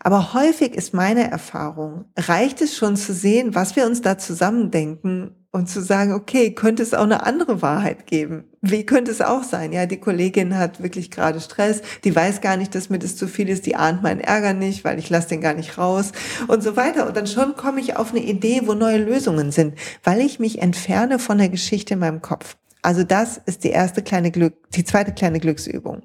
Aber 0.00 0.34
häufig 0.34 0.74
ist 0.74 0.94
meine 0.94 1.30
Erfahrung, 1.30 2.06
reicht 2.16 2.60
es 2.62 2.76
schon 2.76 2.96
zu 2.96 3.12
sehen, 3.12 3.54
was 3.54 3.76
wir 3.76 3.86
uns 3.86 4.02
da 4.02 4.18
zusammendenken 4.18 5.36
und 5.52 5.68
zu 5.68 5.82
sagen, 5.82 6.14
okay, 6.14 6.54
könnte 6.54 6.82
es 6.82 6.94
auch 6.94 7.04
eine 7.04 7.24
andere 7.26 7.60
Wahrheit 7.60 8.06
geben? 8.06 8.44
Wie 8.62 8.86
könnte 8.86 9.10
es 9.10 9.20
auch 9.20 9.42
sein? 9.42 9.72
Ja, 9.72 9.84
die 9.84 9.98
Kollegin 9.98 10.56
hat 10.56 10.82
wirklich 10.82 11.10
gerade 11.10 11.40
Stress, 11.40 11.82
die 12.04 12.16
weiß 12.16 12.40
gar 12.40 12.56
nicht, 12.56 12.74
dass 12.74 12.88
mir 12.88 12.98
das 12.98 13.16
zu 13.16 13.28
viel 13.28 13.50
ist, 13.50 13.66
die 13.66 13.76
ahnt 13.76 14.02
meinen 14.02 14.20
Ärger 14.20 14.54
nicht, 14.54 14.82
weil 14.84 14.98
ich 14.98 15.10
lasse 15.10 15.28
den 15.28 15.42
gar 15.42 15.52
nicht 15.52 15.76
raus 15.76 16.12
und 16.48 16.62
so 16.62 16.74
weiter. 16.74 17.06
Und 17.06 17.16
dann 17.16 17.26
schon 17.26 17.54
komme 17.54 17.80
ich 17.80 17.96
auf 17.96 18.12
eine 18.12 18.24
Idee, 18.24 18.62
wo 18.64 18.72
neue 18.72 18.98
Lösungen 18.98 19.52
sind, 19.52 19.78
weil 20.02 20.20
ich 20.20 20.40
mich 20.40 20.62
entferne 20.62 21.18
von 21.18 21.36
der 21.36 21.50
Geschichte 21.50 21.94
in 21.94 22.00
meinem 22.00 22.22
Kopf. 22.22 22.56
Also 22.80 23.04
das 23.04 23.38
ist 23.44 23.62
die 23.62 23.70
erste 23.70 24.02
kleine 24.02 24.30
Glück, 24.30 24.54
die 24.72 24.84
zweite 24.84 25.12
kleine 25.12 25.38
Glücksübung. 25.38 26.02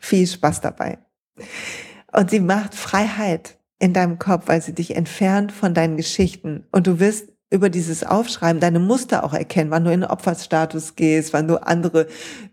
Viel 0.00 0.26
Spaß 0.26 0.60
dabei. 0.60 0.98
Und 2.12 2.30
sie 2.30 2.40
macht 2.40 2.74
Freiheit 2.74 3.58
in 3.78 3.92
deinem 3.92 4.18
Kopf, 4.18 4.44
weil 4.46 4.62
sie 4.62 4.74
dich 4.74 4.94
entfernt 4.94 5.50
von 5.50 5.74
deinen 5.74 5.96
Geschichten. 5.96 6.66
Und 6.70 6.86
du 6.86 7.00
wirst 7.00 7.32
über 7.50 7.68
dieses 7.68 8.02
Aufschreiben 8.02 8.60
deine 8.60 8.78
Muster 8.78 9.24
auch 9.24 9.34
erkennen, 9.34 9.70
wann 9.70 9.84
du 9.84 9.92
in 9.92 10.00
den 10.00 10.10
Opferstatus 10.10 10.96
gehst, 10.96 11.34
wann 11.34 11.48
du 11.48 11.62
andere, 11.62 12.06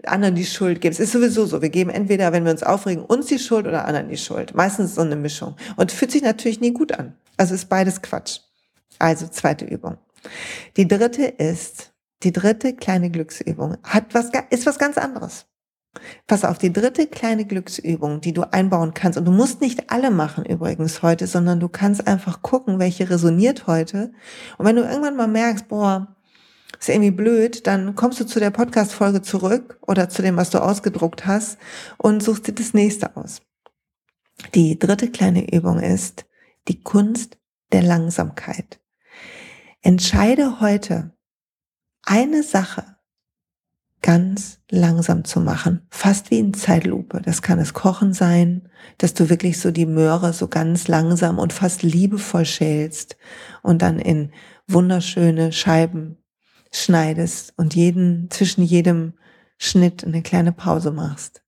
anderen 0.06 0.36
die 0.36 0.46
Schuld 0.46 0.82
gibst. 0.82 1.00
Ist 1.00 1.14
sowieso 1.14 1.46
so. 1.46 1.62
Wir 1.62 1.70
geben 1.70 1.90
entweder, 1.90 2.34
wenn 2.34 2.44
wir 2.44 2.52
uns 2.52 2.64
aufregen, 2.64 3.06
uns 3.06 3.28
die 3.28 3.40
Schuld 3.40 3.66
oder 3.66 3.86
anderen 3.86 4.10
die 4.10 4.18
Schuld. 4.18 4.56
Meistens 4.56 4.96
so 4.96 5.02
eine 5.02 5.16
Mischung. 5.16 5.56
Und 5.78 5.92
fühlt 5.92 6.12
sich 6.12 6.22
natürlich 6.22 6.60
nie 6.60 6.74
gut 6.74 6.92
an. 6.92 7.14
Also 7.38 7.56
ist 7.56 7.70
beides 7.70 8.02
Quatsch. 8.02 8.40
Also 8.98 9.28
zweite 9.28 9.64
Übung. 9.64 9.98
Die 10.76 10.88
dritte 10.88 11.24
ist, 11.26 11.94
die 12.24 12.34
dritte 12.34 12.74
kleine 12.74 13.10
Glücksübung 13.10 13.78
hat 13.84 14.14
was, 14.14 14.32
ist 14.50 14.66
was 14.66 14.78
ganz 14.78 14.98
anderes. 14.98 15.46
Pass 16.28 16.46
auf, 16.46 16.58
die 16.58 16.74
dritte 16.74 17.08
kleine 17.08 17.46
Glücksübung, 17.46 18.22
die 18.22 18.34
du 18.34 18.52
einbauen 18.52 18.94
kannst. 18.94 19.18
Und 19.18 19.26
du 19.26 19.32
musst 19.32 19.62
nicht 19.62 19.92
alle 19.92 20.12
machen 20.12 20.46
übrigens 20.46 21.02
heute, 21.02 21.28
sondern 21.28 21.60
du 21.60 21.70
kannst 21.70 22.08
einfach 22.08 22.42
gucken, 22.42 22.80
welche 22.80 23.10
resoniert 23.10 23.68
heute. 23.68 24.12
Und 24.58 24.66
wenn 24.66 24.76
du 24.76 24.84
irgendwann 24.84 25.16
mal 25.16 25.28
merkst, 25.28 25.68
boah, 25.68 26.16
ist 26.80 26.90
irgendwie 26.90 27.12
blöd, 27.12 27.68
dann 27.68 27.96
kommst 27.96 28.20
du 28.20 28.26
zu 28.26 28.40
der 28.40 28.52
Podcast-Folge 28.52 29.22
zurück 29.22 29.80
oder 29.86 30.10
zu 30.10 30.22
dem, 30.22 30.38
was 30.38 30.50
du 30.50 30.62
ausgedruckt 30.62 31.26
hast 31.26 31.58
und 31.98 32.24
suchst 32.24 32.48
dir 32.48 32.54
das 32.54 32.74
nächste 32.74 33.18
aus. 33.18 33.42
Die 34.56 34.80
dritte 34.80 35.12
kleine 35.12 35.54
Übung 35.54 35.80
ist 35.80 36.26
die 36.68 36.82
Kunst 36.82 37.38
der 37.72 37.84
Langsamkeit. 37.84 38.80
Entscheide 39.82 40.62
heute 40.62 41.14
eine 42.04 42.44
Sache 42.44 42.99
ganz 44.02 44.60
langsam 44.70 45.26
zu 45.26 45.42
machen, 45.42 45.82
fast 45.90 46.32
wie 46.32 46.40
in 46.40 46.54
Zeitlupe. 46.54 47.22
Das 47.22 47.42
kann 47.42 47.60
das 47.60 47.74
Kochen 47.74 48.14
sein, 48.14 48.70
dass 48.98 49.14
du 49.14 49.30
wirklich 49.30 49.60
so 49.60 49.72
die 49.72 49.86
Möhre 49.86 50.34
so 50.34 50.48
ganz 50.48 50.88
langsam 50.88 51.38
und 51.38 51.54
fast 51.54 51.84
liebevoll 51.84 52.46
schälst 52.46 53.18
und 53.62 53.82
dann 53.82 54.00
in 54.00 54.32
wunderschöne 54.68 55.52
Scheiben 55.52 56.18
schneidest 56.72 57.54
und 57.58 57.76
jeden, 57.76 58.30
zwischen 58.30 58.64
jedem 58.64 59.14
Schnitt 59.58 60.06
eine 60.06 60.22
kleine 60.22 60.52
Pause 60.52 60.92
machst. 60.92 61.44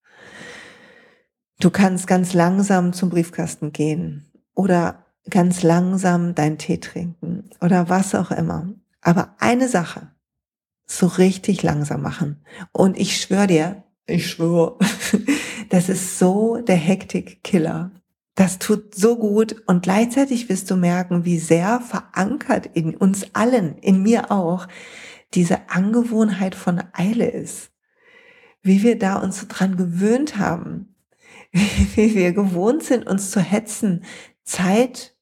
Du 1.60 1.70
kannst 1.70 2.08
ganz 2.08 2.34
langsam 2.34 2.92
zum 2.92 3.10
Briefkasten 3.10 3.72
gehen 3.72 4.32
oder 4.56 5.06
ganz 5.30 5.64
langsam 5.64 6.34
deinen 6.34 6.58
Tee 6.58 6.80
trinken 6.80 7.50
oder 7.62 7.88
was 7.88 8.16
auch 8.16 8.32
immer. 8.32 8.68
Aber 9.02 9.36
eine 9.40 9.68
Sache 9.68 10.10
so 10.92 11.08
richtig 11.08 11.64
langsam 11.64 12.02
machen. 12.02 12.44
Und 12.74 13.00
ich 13.00 13.22
schwöre 13.22 13.48
dir, 13.48 13.84
ich 14.08 14.30
schwöre, 14.30 14.78
das 15.70 15.88
ist 15.88 16.20
so 16.20 16.58
der 16.58 16.76
Hektik-Killer. 16.76 17.92
Das 18.36 18.60
tut 18.60 18.94
so 18.96 19.18
gut 19.18 19.56
und 19.68 19.84
gleichzeitig 19.84 20.50
wirst 20.50 20.70
du 20.70 20.76
merken, 20.76 21.24
wie 21.24 21.40
sehr 21.40 21.80
verankert 21.80 22.66
in 22.74 22.96
uns 22.96 23.26
allen, 23.34 23.78
in 23.78 24.04
mir 24.04 24.32
auch, 24.32 24.68
diese 25.34 25.70
Angewohnheit 25.70 26.56
von 26.56 26.84
Eile 26.92 27.30
ist. 27.30 27.72
Wie 28.62 28.84
wir 28.84 29.00
da 29.00 29.16
uns 29.16 29.40
so 29.40 29.46
dran 29.48 29.78
gewöhnt 29.78 30.38
haben, 30.38 30.96
wie 31.52 32.16
wir 32.16 32.34
gewohnt 32.34 32.84
sind, 32.84 33.08
uns 33.08 33.32
zu 33.32 33.40
hetzen, 33.40 34.04
Zeit 34.44 35.16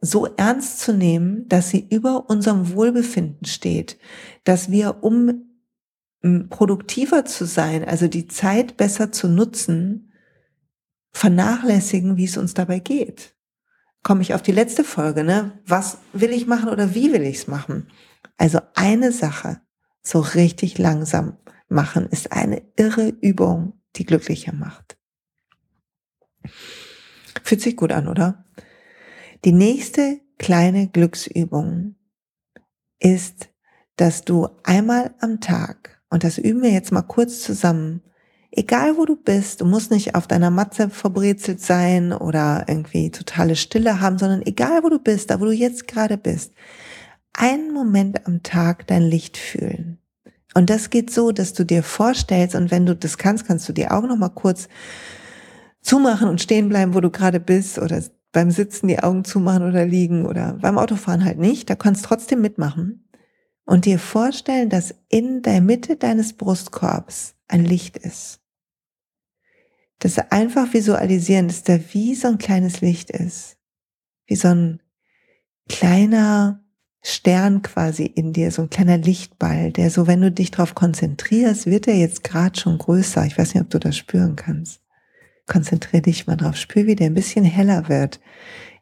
so 0.00 0.26
ernst 0.36 0.80
zu 0.80 0.92
nehmen, 0.92 1.48
dass 1.48 1.70
sie 1.70 1.86
über 1.90 2.30
unserem 2.30 2.72
Wohlbefinden 2.72 3.46
steht, 3.46 3.98
dass 4.44 4.70
wir, 4.70 5.02
um 5.02 5.44
produktiver 6.50 7.24
zu 7.24 7.46
sein, 7.46 7.84
also 7.84 8.08
die 8.08 8.26
Zeit 8.26 8.76
besser 8.76 9.12
zu 9.12 9.28
nutzen, 9.28 10.12
vernachlässigen, 11.12 12.16
wie 12.16 12.24
es 12.24 12.36
uns 12.36 12.54
dabei 12.54 12.78
geht. 12.80 13.34
Komme 14.02 14.22
ich 14.22 14.34
auf 14.34 14.42
die 14.42 14.52
letzte 14.52 14.84
Folge, 14.84 15.24
ne? 15.24 15.60
Was 15.66 15.98
will 16.12 16.30
ich 16.30 16.46
machen 16.46 16.68
oder 16.68 16.94
wie 16.94 17.12
will 17.12 17.22
ich 17.22 17.38
es 17.38 17.46
machen? 17.46 17.88
Also 18.36 18.60
eine 18.74 19.12
Sache 19.12 19.60
so 20.02 20.20
richtig 20.20 20.78
langsam 20.78 21.36
machen 21.68 22.06
ist 22.06 22.32
eine 22.32 22.62
irre 22.76 23.08
Übung, 23.20 23.74
die 23.96 24.04
glücklicher 24.04 24.52
macht. 24.52 24.96
Fühlt 27.42 27.60
sich 27.60 27.76
gut 27.76 27.92
an, 27.92 28.08
oder? 28.08 28.44
Die 29.44 29.52
nächste 29.52 30.20
kleine 30.38 30.88
Glücksübung 30.88 31.94
ist, 32.98 33.50
dass 33.96 34.24
du 34.24 34.48
einmal 34.64 35.14
am 35.20 35.40
Tag, 35.40 36.02
und 36.10 36.24
das 36.24 36.38
üben 36.38 36.62
wir 36.62 36.70
jetzt 36.70 36.90
mal 36.90 37.02
kurz 37.02 37.42
zusammen, 37.42 38.02
egal 38.50 38.96
wo 38.96 39.04
du 39.04 39.14
bist, 39.14 39.60
du 39.60 39.64
musst 39.64 39.90
nicht 39.90 40.16
auf 40.16 40.26
deiner 40.26 40.50
Matze 40.50 40.90
verbrezelt 40.90 41.60
sein 41.60 42.12
oder 42.12 42.64
irgendwie 42.66 43.10
totale 43.10 43.54
Stille 43.54 44.00
haben, 44.00 44.18
sondern 44.18 44.42
egal 44.42 44.82
wo 44.82 44.88
du 44.88 44.98
bist, 44.98 45.30
da 45.30 45.40
wo 45.40 45.44
du 45.44 45.52
jetzt 45.52 45.86
gerade 45.86 46.16
bist, 46.16 46.52
einen 47.32 47.72
Moment 47.72 48.26
am 48.26 48.42
Tag 48.42 48.88
dein 48.88 49.02
Licht 49.02 49.36
fühlen. 49.36 49.98
Und 50.54 50.70
das 50.70 50.90
geht 50.90 51.10
so, 51.10 51.30
dass 51.30 51.52
du 51.52 51.64
dir 51.64 51.84
vorstellst, 51.84 52.56
und 52.56 52.72
wenn 52.72 52.86
du 52.86 52.96
das 52.96 53.18
kannst, 53.18 53.46
kannst 53.46 53.68
du 53.68 53.72
die 53.72 53.88
Augen 53.88 54.08
noch 54.08 54.16
mal 54.16 54.30
kurz 54.30 54.68
zumachen 55.80 56.28
und 56.28 56.40
stehen 56.40 56.68
bleiben, 56.68 56.94
wo 56.94 57.00
du 57.00 57.10
gerade 57.10 57.38
bist, 57.38 57.78
oder 57.78 58.02
beim 58.32 58.50
Sitzen 58.50 58.88
die 58.88 58.98
Augen 58.98 59.24
zumachen 59.24 59.68
oder 59.68 59.84
liegen, 59.84 60.26
oder 60.26 60.54
beim 60.54 60.78
Autofahren 60.78 61.24
halt 61.24 61.38
nicht. 61.38 61.70
Da 61.70 61.74
kannst 61.74 62.04
trotzdem 62.04 62.40
mitmachen 62.40 63.08
und 63.64 63.84
dir 63.84 63.98
vorstellen, 63.98 64.70
dass 64.70 64.94
in 65.08 65.42
der 65.42 65.60
Mitte 65.60 65.96
deines 65.96 66.32
Brustkorbs 66.32 67.34
ein 67.48 67.64
Licht 67.64 67.96
ist. 67.96 68.40
Dass 69.98 70.18
einfach 70.18 70.72
visualisieren, 70.72 71.48
dass 71.48 71.64
da 71.64 71.78
wie 71.92 72.14
so 72.14 72.28
ein 72.28 72.38
kleines 72.38 72.80
Licht 72.80 73.10
ist. 73.10 73.56
Wie 74.26 74.36
so 74.36 74.48
ein 74.48 74.80
kleiner 75.68 76.64
Stern 77.02 77.62
quasi 77.62 78.04
in 78.04 78.32
dir, 78.32 78.50
so 78.50 78.62
ein 78.62 78.70
kleiner 78.70 78.98
Lichtball, 78.98 79.72
der 79.72 79.90
so, 79.90 80.06
wenn 80.06 80.20
du 80.20 80.30
dich 80.30 80.50
darauf 80.50 80.74
konzentrierst, 80.74 81.66
wird 81.66 81.88
er 81.88 81.96
jetzt 81.96 82.24
gerade 82.24 82.58
schon 82.58 82.78
größer. 82.78 83.24
Ich 83.26 83.38
weiß 83.38 83.54
nicht, 83.54 83.62
ob 83.62 83.70
du 83.70 83.78
das 83.78 83.96
spüren 83.96 84.36
kannst. 84.36 84.80
Konzentrier 85.48 86.02
dich 86.02 86.26
mal 86.26 86.36
drauf. 86.36 86.56
Spür, 86.56 86.86
wie 86.86 86.94
der 86.94 87.06
ein 87.06 87.14
bisschen 87.14 87.44
heller 87.44 87.88
wird, 87.88 88.20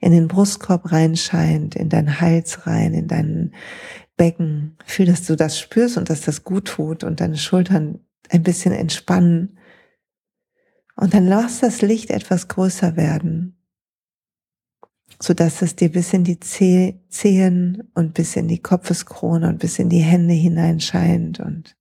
in 0.00 0.12
den 0.12 0.28
Brustkorb 0.28 0.92
reinscheint, 0.92 1.74
in 1.74 1.88
deinen 1.88 2.20
Hals 2.20 2.66
rein, 2.66 2.92
in 2.92 3.08
deinen 3.08 3.54
Becken. 4.16 4.76
Fühl, 4.84 5.06
dass 5.06 5.24
du 5.24 5.36
das 5.36 5.58
spürst 5.58 5.96
und 5.96 6.10
dass 6.10 6.20
das 6.20 6.44
gut 6.44 6.66
tut 6.66 7.04
und 7.04 7.20
deine 7.20 7.38
Schultern 7.38 8.00
ein 8.28 8.42
bisschen 8.42 8.72
entspannen. 8.72 9.58
Und 10.96 11.14
dann 11.14 11.26
lass 11.26 11.60
das 11.60 11.80
Licht 11.82 12.10
etwas 12.10 12.48
größer 12.48 12.96
werden 12.96 13.56
so 15.20 15.34
dass 15.34 15.62
es 15.62 15.76
dir 15.76 15.90
bis 15.90 16.12
in 16.12 16.24
die 16.24 16.40
Zehen 16.40 17.90
und 17.94 18.14
bis 18.14 18.36
in 18.36 18.48
die 18.48 18.60
Kopfeskrone 18.60 19.48
und 19.48 19.58
bis 19.58 19.78
in 19.78 19.88
die 19.88 20.00
Hände 20.00 20.34
hineinscheint 20.34 21.40
und 21.40 21.76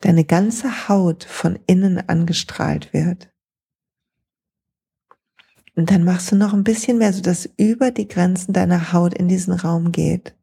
deine 0.00 0.24
ganze 0.24 0.88
Haut 0.88 1.24
von 1.24 1.58
innen 1.66 2.08
angestrahlt 2.08 2.92
wird. 2.92 3.30
Und 5.76 5.90
dann 5.90 6.04
machst 6.04 6.30
du 6.30 6.36
noch 6.36 6.52
ein 6.52 6.64
bisschen 6.64 6.98
mehr, 6.98 7.12
so 7.12 7.20
dass 7.20 7.48
über 7.56 7.90
die 7.90 8.08
Grenzen 8.08 8.52
deiner 8.52 8.92
Haut 8.92 9.14
in 9.14 9.28
diesen 9.28 9.52
Raum 9.52 9.90
geht. 9.92 10.34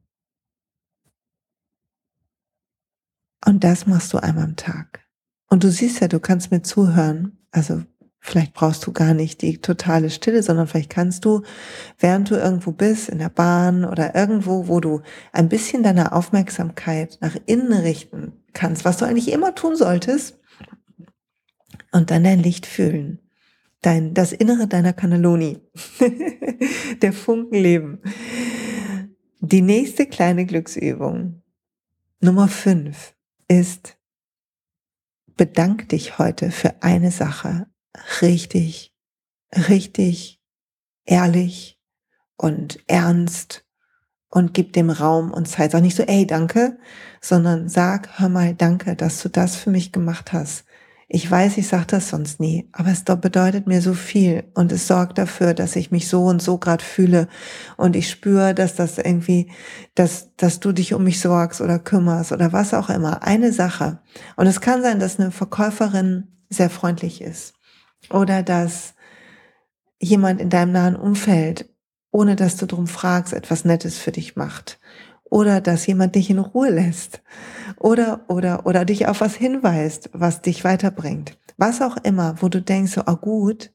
Und 3.46 3.64
das 3.64 3.88
machst 3.88 4.14
du 4.14 4.18
einmal 4.18 4.44
am 4.44 4.56
Tag. 4.56 5.08
Und 5.50 5.64
du 5.64 5.72
siehst 5.72 6.02
ja, 6.02 6.08
du 6.08 6.20
kannst 6.20 6.52
mir 6.52 6.62
zuhören. 6.62 7.38
Also 7.52 7.84
Vielleicht 8.24 8.54
brauchst 8.54 8.86
du 8.86 8.94
gar 8.94 9.16
nicht 9.16 9.42
die 9.42 9.58
totale 9.58 10.12
Stille, 10.12 10.44
sondern 10.44 10.68
vielleicht 10.68 10.92
kannst 10.92 11.26
du, 11.26 11.42
während 11.98 12.30
du 12.30 12.36
irgendwo 12.36 12.72
bist, 12.72 13.10
in 13.10 13.18
der 13.18 13.30
Bahn 13.30 13.84
oder 13.84 14.14
irgendwo, 14.14 14.68
wo 14.68 14.80
du 14.80 15.02
ein 15.32 15.50
bisschen 15.50 15.82
deine 15.82 16.12
Aufmerksamkeit 16.12 17.18
nach 17.22 17.36
innen 17.48 17.74
richten 17.74 18.34
kannst, 18.54 18.86
was 18.86 18.98
du 18.98 19.06
eigentlich 19.06 19.32
immer 19.32 19.56
tun 19.56 19.76
solltest, 19.76 20.40
und 21.92 22.12
dann 22.12 22.24
dein 22.24 22.40
Licht 22.40 22.68
fühlen. 22.68 23.20
Dein, 23.82 24.14
das 24.14 24.32
Innere 24.32 24.68
deiner 24.68 24.94
Cannelloni. 24.94 25.60
der 27.02 27.14
Funkenleben. 27.14 28.00
Die 29.40 29.62
nächste 29.62 30.06
kleine 30.06 30.46
Glücksübung, 30.46 31.42
Nummer 32.20 32.48
fünf, 32.48 33.16
ist, 33.48 33.98
bedank 35.36 35.90
dich 35.90 36.20
heute 36.20 36.52
für 36.52 36.84
eine 36.84 37.10
Sache 37.10 37.66
richtig, 38.22 38.94
richtig 39.68 40.40
ehrlich 41.06 41.80
und 42.38 42.80
ernst 42.88 43.66
und 44.30 44.54
gib 44.54 44.74
dem 44.74 44.90
Raum 44.90 45.32
und 45.32 45.48
Zeit. 45.48 45.72
Sag 45.72 45.82
nicht 45.82 45.96
so, 45.96 46.04
ey, 46.04 46.26
danke, 46.26 46.78
sondern 47.20 47.68
sag, 47.68 48.20
hör 48.20 48.30
mal, 48.30 48.54
danke, 48.54 48.96
dass 48.96 49.22
du 49.22 49.30
das 49.30 49.56
für 49.56 49.72
mich 49.72 49.92
gemacht 49.92 50.34
hast. 50.34 50.66
Ich 51.14 51.30
weiß, 51.30 51.58
ich 51.58 51.68
sage 51.68 51.88
das 51.88 52.08
sonst 52.08 52.40
nie, 52.40 52.70
aber 52.72 52.90
es 52.90 53.04
bedeutet 53.04 53.68
mir 53.68 53.82
so 53.82 53.94
viel 53.94 54.46
und 54.54 54.72
es 54.72 54.88
sorgt 54.88 55.18
dafür, 55.18 55.54
dass 55.54 55.76
ich 55.76 55.92
mich 55.92 56.08
so 56.08 56.24
und 56.24 56.42
so 56.42 56.58
gerade 56.58 56.82
fühle 56.82 57.28
und 57.76 57.98
ich 57.98 58.10
spüre, 58.10 58.56
dass 58.56 58.76
das 58.76 58.98
irgendwie, 58.98 59.52
dass, 59.94 60.34
dass 60.38 60.62
du 60.62 60.72
dich 60.72 60.94
um 60.94 61.04
mich 61.04 61.20
sorgst 61.20 61.60
oder 61.60 61.80
kümmerst 61.80 62.32
oder 62.32 62.54
was 62.54 62.74
auch 62.74 62.90
immer. 62.90 63.24
Eine 63.24 63.52
Sache. 63.52 64.00
Und 64.38 64.48
es 64.48 64.62
kann 64.62 64.84
sein, 64.84 65.02
dass 65.02 65.20
eine 65.20 65.32
Verkäuferin 65.32 66.30
sehr 66.50 66.70
freundlich 66.70 67.22
ist 67.22 67.56
oder 68.10 68.42
dass 68.42 68.94
jemand 70.00 70.40
in 70.40 70.50
deinem 70.50 70.72
nahen 70.72 70.96
Umfeld, 70.96 71.68
ohne 72.12 72.38
dass 72.38 72.56
du 72.56 72.68
drum 72.68 72.88
fragst, 72.88 73.34
etwas 73.34 73.66
Nettes 73.66 73.98
für 73.98 74.14
dich 74.14 74.38
macht. 74.38 74.80
Oder 75.32 75.62
dass 75.62 75.88
jemand 75.88 76.16
dich 76.16 76.30
in 76.30 76.40
Ruhe 76.40 76.70
lässt. 76.70 77.22
Oder, 77.80 78.26
oder, 78.28 78.66
oder 78.66 78.84
dich 78.84 79.08
auf 79.08 79.22
was 79.22 79.34
hinweist, 79.34 80.10
was 80.12 80.42
dich 80.42 80.66
weiterbringt. 80.66 81.40
Was 81.56 81.82
auch 81.82 81.96
immer, 82.04 82.36
wo 82.42 82.50
du 82.50 82.62
denkst, 82.62 82.92
so, 82.92 83.04
oh 83.08 83.16
gut, 83.16 83.72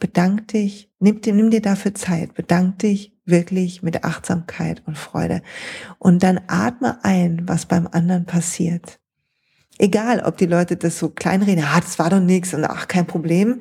bedank 0.00 0.48
dich, 0.48 0.90
nimm, 0.98 1.20
nimm 1.24 1.50
dir 1.50 1.62
dafür 1.62 1.94
Zeit, 1.94 2.34
bedank 2.34 2.80
dich 2.80 3.16
wirklich 3.24 3.84
mit 3.84 4.02
Achtsamkeit 4.02 4.82
und 4.84 4.98
Freude. 4.98 5.42
Und 6.00 6.24
dann 6.24 6.40
atme 6.48 7.04
ein, 7.04 7.42
was 7.46 7.66
beim 7.66 7.86
anderen 7.86 8.26
passiert. 8.26 8.98
Egal, 9.78 10.24
ob 10.24 10.36
die 10.38 10.46
Leute 10.46 10.76
das 10.76 10.98
so 10.98 11.10
kleinreden, 11.10 11.64
ah, 11.64 11.80
das 11.80 12.00
war 12.00 12.10
doch 12.10 12.20
nichts 12.20 12.52
und 12.52 12.64
ach, 12.64 12.88
kein 12.88 13.06
Problem, 13.06 13.60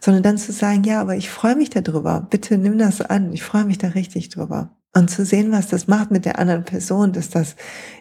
sondern 0.00 0.22
dann 0.22 0.36
zu 0.36 0.52
sagen, 0.52 0.84
ja, 0.84 1.00
aber 1.00 1.16
ich 1.16 1.30
freue 1.30 1.56
mich 1.56 1.70
darüber, 1.70 2.26
bitte 2.28 2.58
nimm 2.58 2.76
das 2.76 3.00
an, 3.00 3.32
ich 3.32 3.42
freue 3.42 3.64
mich 3.64 3.78
da 3.78 3.88
richtig 3.88 4.28
drüber. 4.28 4.75
Und 4.96 5.10
zu 5.10 5.26
sehen, 5.26 5.52
was 5.52 5.66
das 5.66 5.88
macht 5.88 6.10
mit 6.10 6.24
der 6.24 6.38
anderen 6.38 6.64
Person, 6.64 7.12
dass 7.12 7.28
das 7.28 7.54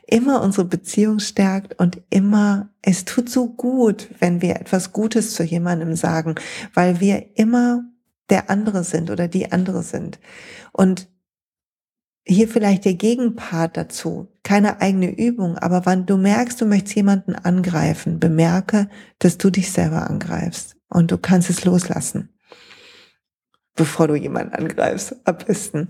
immer 0.07 0.41
unsere 0.41 0.63
Beziehung 0.63 1.19
stärkt 1.19 1.77
und 1.77 2.01
immer, 2.09 2.69
es 2.81 3.03
tut 3.03 3.29
so 3.29 3.49
gut, 3.49 4.07
wenn 4.19 4.41
wir 4.41 4.55
etwas 4.55 4.93
Gutes 4.93 5.33
zu 5.33 5.43
jemandem 5.43 5.97
sagen, 5.97 6.35
weil 6.73 7.01
wir 7.01 7.37
immer 7.37 7.83
der 8.29 8.49
andere 8.49 8.85
sind 8.85 9.09
oder 9.11 9.27
die 9.27 9.51
andere 9.51 9.83
sind. 9.83 10.21
Und 10.71 11.09
hier 12.23 12.47
vielleicht 12.47 12.85
der 12.85 12.93
Gegenpart 12.93 13.75
dazu, 13.75 14.29
keine 14.43 14.79
eigene 14.79 15.13
Übung, 15.19 15.57
aber 15.57 15.85
wann 15.85 16.05
du 16.05 16.15
merkst, 16.15 16.61
du 16.61 16.65
möchtest 16.65 16.95
jemanden 16.95 17.35
angreifen, 17.35 18.21
bemerke, 18.21 18.89
dass 19.19 19.37
du 19.37 19.49
dich 19.49 19.69
selber 19.69 20.09
angreifst 20.09 20.77
und 20.87 21.11
du 21.11 21.17
kannst 21.17 21.49
es 21.49 21.65
loslassen, 21.65 22.29
bevor 23.75 24.07
du 24.07 24.15
jemanden 24.15 24.53
angreifst, 24.53 25.17
am 25.25 25.37
besten. 25.45 25.89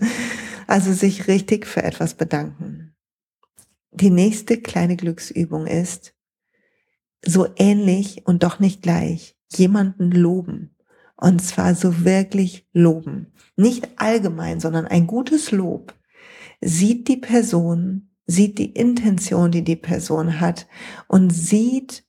Also 0.67 0.93
sich 0.93 1.27
richtig 1.27 1.65
für 1.65 1.83
etwas 1.83 2.15
bedanken. 2.15 2.95
Die 3.91 4.09
nächste 4.09 4.59
kleine 4.59 4.97
Glücksübung 4.97 5.67
ist, 5.67 6.13
so 7.23 7.47
ähnlich 7.55 8.25
und 8.25 8.43
doch 8.43 8.59
nicht 8.59 8.81
gleich, 8.81 9.37
jemanden 9.55 10.11
loben. 10.11 10.75
Und 11.15 11.41
zwar 11.41 11.75
so 11.75 12.03
wirklich 12.03 12.67
loben. 12.73 13.33
Nicht 13.55 13.87
allgemein, 13.97 14.59
sondern 14.59 14.85
ein 14.85 15.07
gutes 15.07 15.51
Lob 15.51 15.93
sieht 16.61 17.07
die 17.07 17.17
Person, 17.17 18.09
sieht 18.25 18.57
die 18.59 18.71
Intention, 18.71 19.51
die 19.51 19.63
die 19.63 19.75
Person 19.75 20.39
hat 20.39 20.67
und 21.07 21.31
sieht 21.31 22.04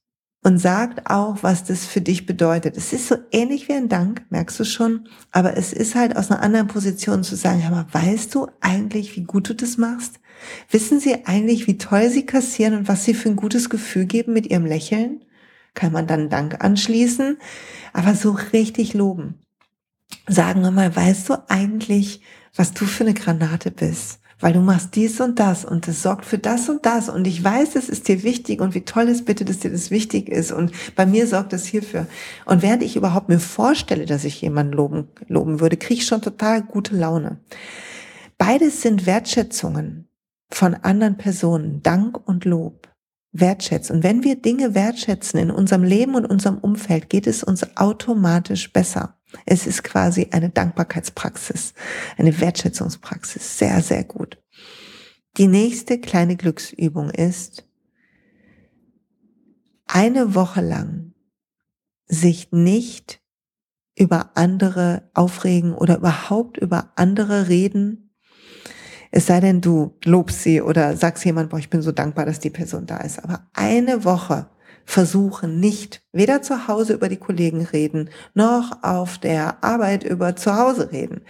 und 0.46 0.58
sagt 0.58 1.10
auch, 1.10 1.42
was 1.42 1.64
das 1.64 1.86
für 1.86 2.00
dich 2.00 2.24
bedeutet. 2.24 2.76
Es 2.76 2.92
ist 2.92 3.08
so 3.08 3.16
ähnlich 3.32 3.66
wie 3.66 3.72
ein 3.72 3.88
Dank, 3.88 4.24
merkst 4.30 4.60
du 4.60 4.64
schon, 4.64 5.08
aber 5.32 5.56
es 5.56 5.72
ist 5.72 5.96
halt 5.96 6.16
aus 6.16 6.30
einer 6.30 6.40
anderen 6.40 6.68
Position 6.68 7.24
zu 7.24 7.34
sagen, 7.34 7.64
hör 7.64 7.72
mal, 7.72 7.86
weißt 7.90 8.32
du 8.32 8.46
eigentlich, 8.60 9.16
wie 9.16 9.24
gut 9.24 9.48
du 9.48 9.56
das 9.56 9.76
machst? 9.76 10.20
Wissen 10.70 11.00
sie 11.00 11.26
eigentlich, 11.26 11.66
wie 11.66 11.78
toll 11.78 12.10
sie 12.10 12.26
kassieren 12.26 12.74
und 12.74 12.86
was 12.86 13.04
sie 13.04 13.12
für 13.12 13.28
ein 13.28 13.34
gutes 13.34 13.70
Gefühl 13.70 14.06
geben 14.06 14.34
mit 14.34 14.46
ihrem 14.46 14.66
Lächeln? 14.66 15.24
Kann 15.74 15.90
man 15.90 16.06
dann 16.06 16.30
Dank 16.30 16.62
anschließen, 16.62 17.38
aber 17.92 18.14
so 18.14 18.30
richtig 18.52 18.94
loben. 18.94 19.40
Sagen 20.28 20.60
wir 20.60 20.70
mal, 20.70 20.94
weißt 20.94 21.28
du 21.28 21.42
eigentlich, 21.48 22.20
was 22.54 22.72
du 22.72 22.84
für 22.84 23.02
eine 23.02 23.14
Granate 23.14 23.72
bist? 23.72 24.20
Weil 24.38 24.52
du 24.52 24.60
machst 24.60 24.94
dies 24.94 25.20
und 25.20 25.38
das 25.38 25.64
und 25.64 25.88
das 25.88 26.02
sorgt 26.02 26.24
für 26.24 26.38
das 26.38 26.68
und 26.68 26.84
das 26.84 27.08
und 27.08 27.26
ich 27.26 27.42
weiß, 27.42 27.74
es 27.76 27.88
ist 27.88 28.08
dir 28.08 28.22
wichtig 28.22 28.60
und 28.60 28.74
wie 28.74 28.82
toll 28.82 29.08
ist 29.08 29.24
bitte, 29.24 29.44
dass 29.44 29.60
dir 29.60 29.70
das 29.70 29.90
wichtig 29.90 30.28
ist 30.28 30.52
und 30.52 30.72
bei 30.94 31.06
mir 31.06 31.26
sorgt 31.26 31.52
das 31.52 31.64
hierfür. 31.64 32.06
Und 32.44 32.62
während 32.62 32.82
ich 32.82 32.96
überhaupt 32.96 33.28
mir 33.28 33.40
vorstelle, 33.40 34.04
dass 34.06 34.24
ich 34.24 34.40
jemanden 34.42 34.72
loben, 34.72 35.08
loben 35.28 35.60
würde, 35.60 35.76
kriege 35.76 36.00
ich 36.00 36.06
schon 36.06 36.22
total 36.22 36.62
gute 36.62 36.96
Laune. 36.96 37.40
Beides 38.38 38.82
sind 38.82 39.06
Wertschätzungen 39.06 40.08
von 40.50 40.74
anderen 40.74 41.16
Personen, 41.16 41.82
Dank 41.82 42.28
und 42.28 42.44
Lob. 42.44 42.88
Wertschätzen. 43.32 43.96
Und 43.96 44.02
wenn 44.02 44.24
wir 44.24 44.36
Dinge 44.36 44.74
wertschätzen 44.74 45.38
in 45.38 45.50
unserem 45.50 45.82
Leben 45.82 46.14
und 46.14 46.24
unserem 46.24 46.58
Umfeld, 46.58 47.10
geht 47.10 47.26
es 47.26 47.42
uns 47.42 47.76
automatisch 47.76 48.72
besser. 48.72 49.15
Es 49.44 49.66
ist 49.66 49.84
quasi 49.84 50.28
eine 50.30 50.50
Dankbarkeitspraxis, 50.50 51.74
eine 52.16 52.38
Wertschätzungspraxis. 52.40 53.58
Sehr, 53.58 53.82
sehr 53.82 54.04
gut. 54.04 54.38
Die 55.36 55.48
nächste 55.48 56.00
kleine 56.00 56.36
Glücksübung 56.36 57.10
ist, 57.10 57.66
eine 59.86 60.34
Woche 60.34 60.62
lang 60.62 61.12
sich 62.06 62.52
nicht 62.52 63.20
über 63.96 64.30
andere 64.34 65.10
aufregen 65.14 65.74
oder 65.74 65.98
überhaupt 65.98 66.58
über 66.58 66.92
andere 66.96 67.48
reden. 67.48 68.14
Es 69.10 69.26
sei 69.26 69.40
denn, 69.40 69.60
du 69.60 69.96
lobst 70.04 70.42
sie 70.42 70.60
oder 70.60 70.96
sagst 70.96 71.24
jemand, 71.24 71.50
boah, 71.50 71.58
ich 71.58 71.70
bin 71.70 71.82
so 71.82 71.92
dankbar, 71.92 72.26
dass 72.26 72.40
die 72.40 72.50
Person 72.50 72.86
da 72.86 72.98
ist. 72.98 73.22
Aber 73.22 73.48
eine 73.54 74.04
Woche 74.04 74.48
versuchen 74.86 75.58
nicht 75.60 76.02
weder 76.12 76.40
zu 76.40 76.68
Hause 76.68 76.94
über 76.94 77.08
die 77.08 77.18
Kollegen 77.18 77.62
reden, 77.62 78.08
noch 78.34 78.82
auf 78.82 79.18
der 79.18 79.62
Arbeit 79.62 80.04
über 80.04 80.36
zu 80.36 80.56
Hause 80.56 80.92
reden. 80.92 81.22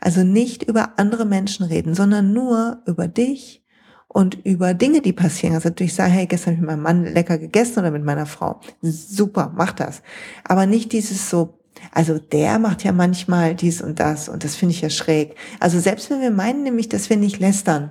Also 0.00 0.24
nicht 0.24 0.64
über 0.64 0.98
andere 0.98 1.24
Menschen 1.24 1.64
reden, 1.64 1.94
sondern 1.94 2.32
nur 2.32 2.82
über 2.86 3.06
dich 3.08 3.64
und 4.08 4.44
über 4.44 4.74
Dinge, 4.74 5.00
die 5.00 5.12
passieren. 5.12 5.54
Also 5.54 5.68
natürlich 5.68 5.94
sagen, 5.94 6.12
hey, 6.12 6.26
gestern 6.26 6.46
habe 6.48 6.54
ich 6.54 6.60
mit 6.60 6.70
meinem 6.70 6.82
Mann 6.82 7.14
lecker 7.14 7.38
gegessen 7.38 7.78
oder 7.78 7.92
mit 7.92 8.04
meiner 8.04 8.26
Frau. 8.26 8.60
Super, 8.82 9.52
mach 9.54 9.72
das. 9.72 10.02
Aber 10.44 10.66
nicht 10.66 10.92
dieses 10.92 11.30
so 11.30 11.60
also 11.92 12.18
der 12.18 12.58
macht 12.58 12.84
ja 12.84 12.92
manchmal 12.92 13.54
dies 13.54 13.82
und 13.82 14.00
das 14.00 14.28
und 14.28 14.44
das 14.44 14.56
finde 14.56 14.74
ich 14.74 14.80
ja 14.80 14.90
schräg. 14.90 15.36
Also 15.60 15.80
selbst 15.80 16.10
wenn 16.10 16.20
wir 16.20 16.30
meinen 16.30 16.62
nämlich, 16.62 16.88
dass 16.88 17.10
wir 17.10 17.16
nicht 17.16 17.40
lästern, 17.40 17.90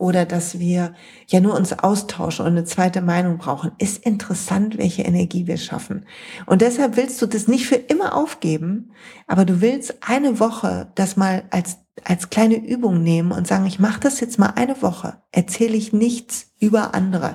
oder 0.00 0.24
dass 0.24 0.58
wir 0.58 0.94
ja 1.28 1.40
nur 1.40 1.54
uns 1.54 1.78
austauschen 1.78 2.46
und 2.46 2.52
eine 2.52 2.64
zweite 2.64 3.02
Meinung 3.02 3.36
brauchen, 3.36 3.72
ist 3.76 4.04
interessant, 4.04 4.78
welche 4.78 5.02
Energie 5.02 5.46
wir 5.46 5.58
schaffen. 5.58 6.06
Und 6.46 6.62
deshalb 6.62 6.96
willst 6.96 7.20
du 7.20 7.26
das 7.26 7.48
nicht 7.48 7.66
für 7.66 7.76
immer 7.76 8.16
aufgeben, 8.16 8.92
aber 9.26 9.44
du 9.44 9.60
willst 9.60 9.98
eine 10.00 10.40
Woche 10.40 10.90
das 10.94 11.16
mal 11.16 11.44
als 11.50 11.78
als 12.02 12.30
kleine 12.30 12.56
Übung 12.56 13.02
nehmen 13.02 13.30
und 13.30 13.46
sagen, 13.46 13.66
ich 13.66 13.78
mache 13.78 14.00
das 14.00 14.20
jetzt 14.20 14.38
mal 14.38 14.54
eine 14.56 14.80
Woche, 14.80 15.18
erzähle 15.32 15.76
ich 15.76 15.92
nichts 15.92 16.46
über 16.58 16.94
andere, 16.94 17.34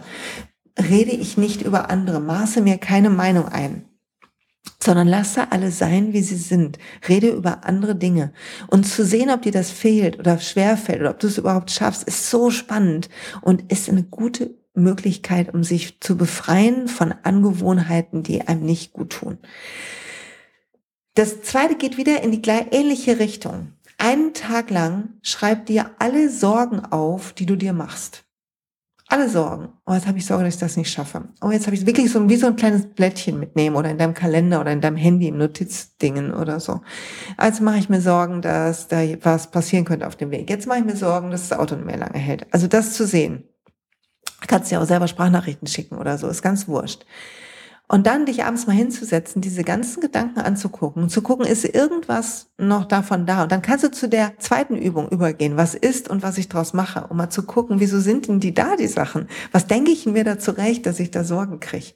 rede 0.90 1.12
ich 1.12 1.38
nicht 1.38 1.62
über 1.62 1.92
andere, 1.92 2.20
maße 2.20 2.62
mir 2.62 2.80
keine 2.80 3.12
Meinung 3.12 3.48
ein 3.48 3.86
sondern 4.84 5.08
lasse 5.08 5.52
alle 5.52 5.72
sein, 5.72 6.14
wie 6.14 6.22
sie 6.22 6.36
sind. 6.36 6.78
Rede 7.08 7.30
über 7.30 7.66
andere 7.66 7.96
Dinge. 7.96 8.34
Und 8.68 8.86
zu 8.86 9.06
sehen, 9.06 9.30
ob 9.30 9.42
dir 9.42 9.52
das 9.52 9.72
fehlt 9.72 10.20
oder 10.20 10.40
schwer 10.40 10.78
fällt 10.78 11.02
oder 11.02 11.12
ob 11.12 11.20
du 11.20 11.28
es 11.28 11.38
überhaupt 11.38 11.72
schaffst, 11.72 12.04
ist 12.04 12.30
so 12.30 12.52
spannend 12.52 13.10
und 13.42 13.72
ist 13.72 13.90
eine 13.90 14.04
gute 14.04 14.56
Möglichkeit, 14.74 15.54
um 15.54 15.64
sich 15.64 16.00
zu 16.02 16.18
befreien 16.18 16.88
von 16.88 17.14
Angewohnheiten, 17.24 18.24
die 18.24 18.42
einem 18.42 18.66
nicht 18.66 18.94
gut 18.94 19.12
tun. 19.12 19.38
Das 21.14 21.42
zweite 21.42 21.76
geht 21.76 21.98
wieder 21.98 22.22
in 22.24 22.32
die 22.32 22.42
gleich 22.42 22.68
ähnliche 22.72 23.20
Richtung. 23.20 23.72
Einen 23.98 24.34
Tag 24.34 24.70
lang 24.70 25.14
schreib 25.22 25.66
dir 25.68 25.92
alle 26.00 26.30
Sorgen 26.30 26.82
auf, 26.82 27.32
die 27.32 27.46
du 27.46 27.56
dir 27.56 27.72
machst 27.72 28.25
alle 29.08 29.30
Sorgen. 29.30 29.70
Oh, 29.86 29.94
jetzt 29.94 30.08
habe 30.08 30.18
ich 30.18 30.26
Sorge, 30.26 30.44
dass 30.44 30.56
ich 30.56 30.60
das 30.60 30.78
nicht 30.78 30.92
schaffe. 30.92 31.30
Oh, 31.42 31.52
jetzt 31.52 31.68
habe 31.68 31.76
ich 31.76 31.86
wirklich 31.86 32.12
so 32.12 32.28
wie 32.28 32.36
so 32.38 32.48
ein 32.48 32.56
kleines 32.56 32.88
Blättchen 32.88 33.40
mitnehmen 33.40 33.76
oder 33.76 33.90
in 33.92 34.00
deinem 34.00 34.16
Kalender 34.16 34.62
oder 34.62 34.72
in 34.72 34.82
deinem 34.82 34.98
Handy 34.98 35.28
im 35.28 35.38
Notizdingen 35.38 36.34
oder 36.34 36.60
so. 36.60 36.82
Also 37.38 37.64
mache 37.64 37.78
ich 37.78 37.88
mir 37.88 38.02
Sorgen, 38.02 38.42
dass 38.42 38.88
da 38.88 38.98
was 39.22 39.52
passieren 39.52 39.86
könnte 39.86 40.08
auf 40.08 40.16
dem 40.16 40.32
Weg. 40.32 40.50
Jetzt 40.50 40.68
mache 40.68 40.80
ich 40.80 40.86
mir 40.86 40.96
Sorgen, 40.96 41.30
dass 41.30 41.50
das 41.50 41.60
Auto 41.60 41.76
nicht 41.76 41.86
mehr 41.86 41.98
lange 41.98 42.18
hält. 42.18 42.48
Also 42.52 42.68
das 42.68 42.94
zu 42.94 43.06
sehen. 43.06 43.44
Kannst 44.48 44.72
ja 44.72 44.82
auch 44.82 44.86
selber 44.86 45.08
Sprachnachrichten 45.08 45.68
schicken 45.68 45.98
oder 45.98 46.18
so, 46.18 46.28
ist 46.28 46.42
ganz 46.42 46.68
wurscht. 46.68 47.06
Und 47.88 48.08
dann 48.08 48.26
dich 48.26 48.44
abends 48.44 48.66
mal 48.66 48.74
hinzusetzen, 48.74 49.42
diese 49.42 49.64
ganzen 49.64 50.02
Gedanken 50.02 50.40
anzugucken 50.40 51.04
und 51.04 51.10
zu 51.10 51.22
gucken, 51.22 51.46
ist 51.46 51.66
irgendwas 51.66 52.48
noch 52.58 52.86
davon 52.86 53.28
da? 53.28 53.44
Und 53.44 53.52
dann 53.52 53.62
kannst 53.62 53.84
du 53.84 53.92
zu 53.92 54.10
der 54.10 54.40
zweiten 54.40 54.76
Übung 54.76 55.08
übergehen. 55.10 55.56
Was 55.56 55.76
ist 55.76 56.10
und 56.10 56.24
was 56.24 56.40
ich 56.40 56.50
draus 56.50 56.74
mache? 56.74 57.06
Um 57.10 57.18
mal 57.18 57.30
zu 57.30 57.44
gucken, 57.44 57.80
wieso 57.80 58.00
sind 58.00 58.28
denn 58.28 58.40
die 58.40 58.56
da, 58.56 58.76
die 58.76 58.88
Sachen? 58.88 59.28
Was 59.52 59.68
denke 59.68 59.92
ich 59.92 60.08
mir 60.08 60.24
da 60.24 60.40
zurecht, 60.40 60.88
dass 60.88 61.00
ich 61.00 61.12
da 61.12 61.24
Sorgen 61.24 61.60
kriege? 61.60 61.94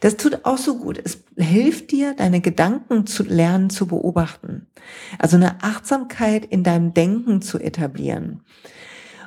Das 0.00 0.16
tut 0.16 0.44
auch 0.44 0.58
so 0.58 0.76
gut. 0.76 1.00
Es 1.02 1.24
hilft 1.36 1.92
dir, 1.92 2.14
deine 2.14 2.42
Gedanken 2.42 3.06
zu 3.06 3.22
lernen, 3.22 3.70
zu 3.70 3.86
beobachten. 3.86 4.66
Also 5.18 5.36
eine 5.36 5.62
Achtsamkeit 5.62 6.44
in 6.44 6.62
deinem 6.62 6.92
Denken 6.92 7.40
zu 7.40 7.58
etablieren. 7.58 8.42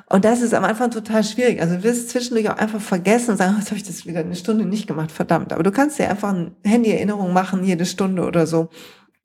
Und 0.08 0.24
das 0.24 0.40
ist 0.40 0.54
am 0.54 0.64
Anfang 0.64 0.90
total 0.90 1.24
schwierig. 1.24 1.60
Also 1.60 1.76
du 1.76 1.82
wirst 1.82 2.10
zwischendurch 2.10 2.48
auch 2.48 2.58
einfach 2.58 2.80
vergessen 2.80 3.32
und 3.32 3.36
sagen, 3.38 3.54
oh, 3.56 3.58
jetzt 3.58 3.70
habe 3.70 3.76
ich 3.76 3.82
das 3.82 4.06
wieder 4.06 4.20
eine 4.20 4.36
Stunde 4.36 4.64
nicht 4.64 4.86
gemacht, 4.86 5.10
verdammt. 5.10 5.52
Aber 5.52 5.64
du 5.64 5.72
kannst 5.72 5.98
dir 5.98 6.08
einfach 6.08 6.28
eine 6.28 6.52
Handy-Erinnerung 6.64 7.32
machen, 7.32 7.64
jede 7.64 7.86
Stunde 7.86 8.24
oder 8.24 8.46
so, 8.46 8.68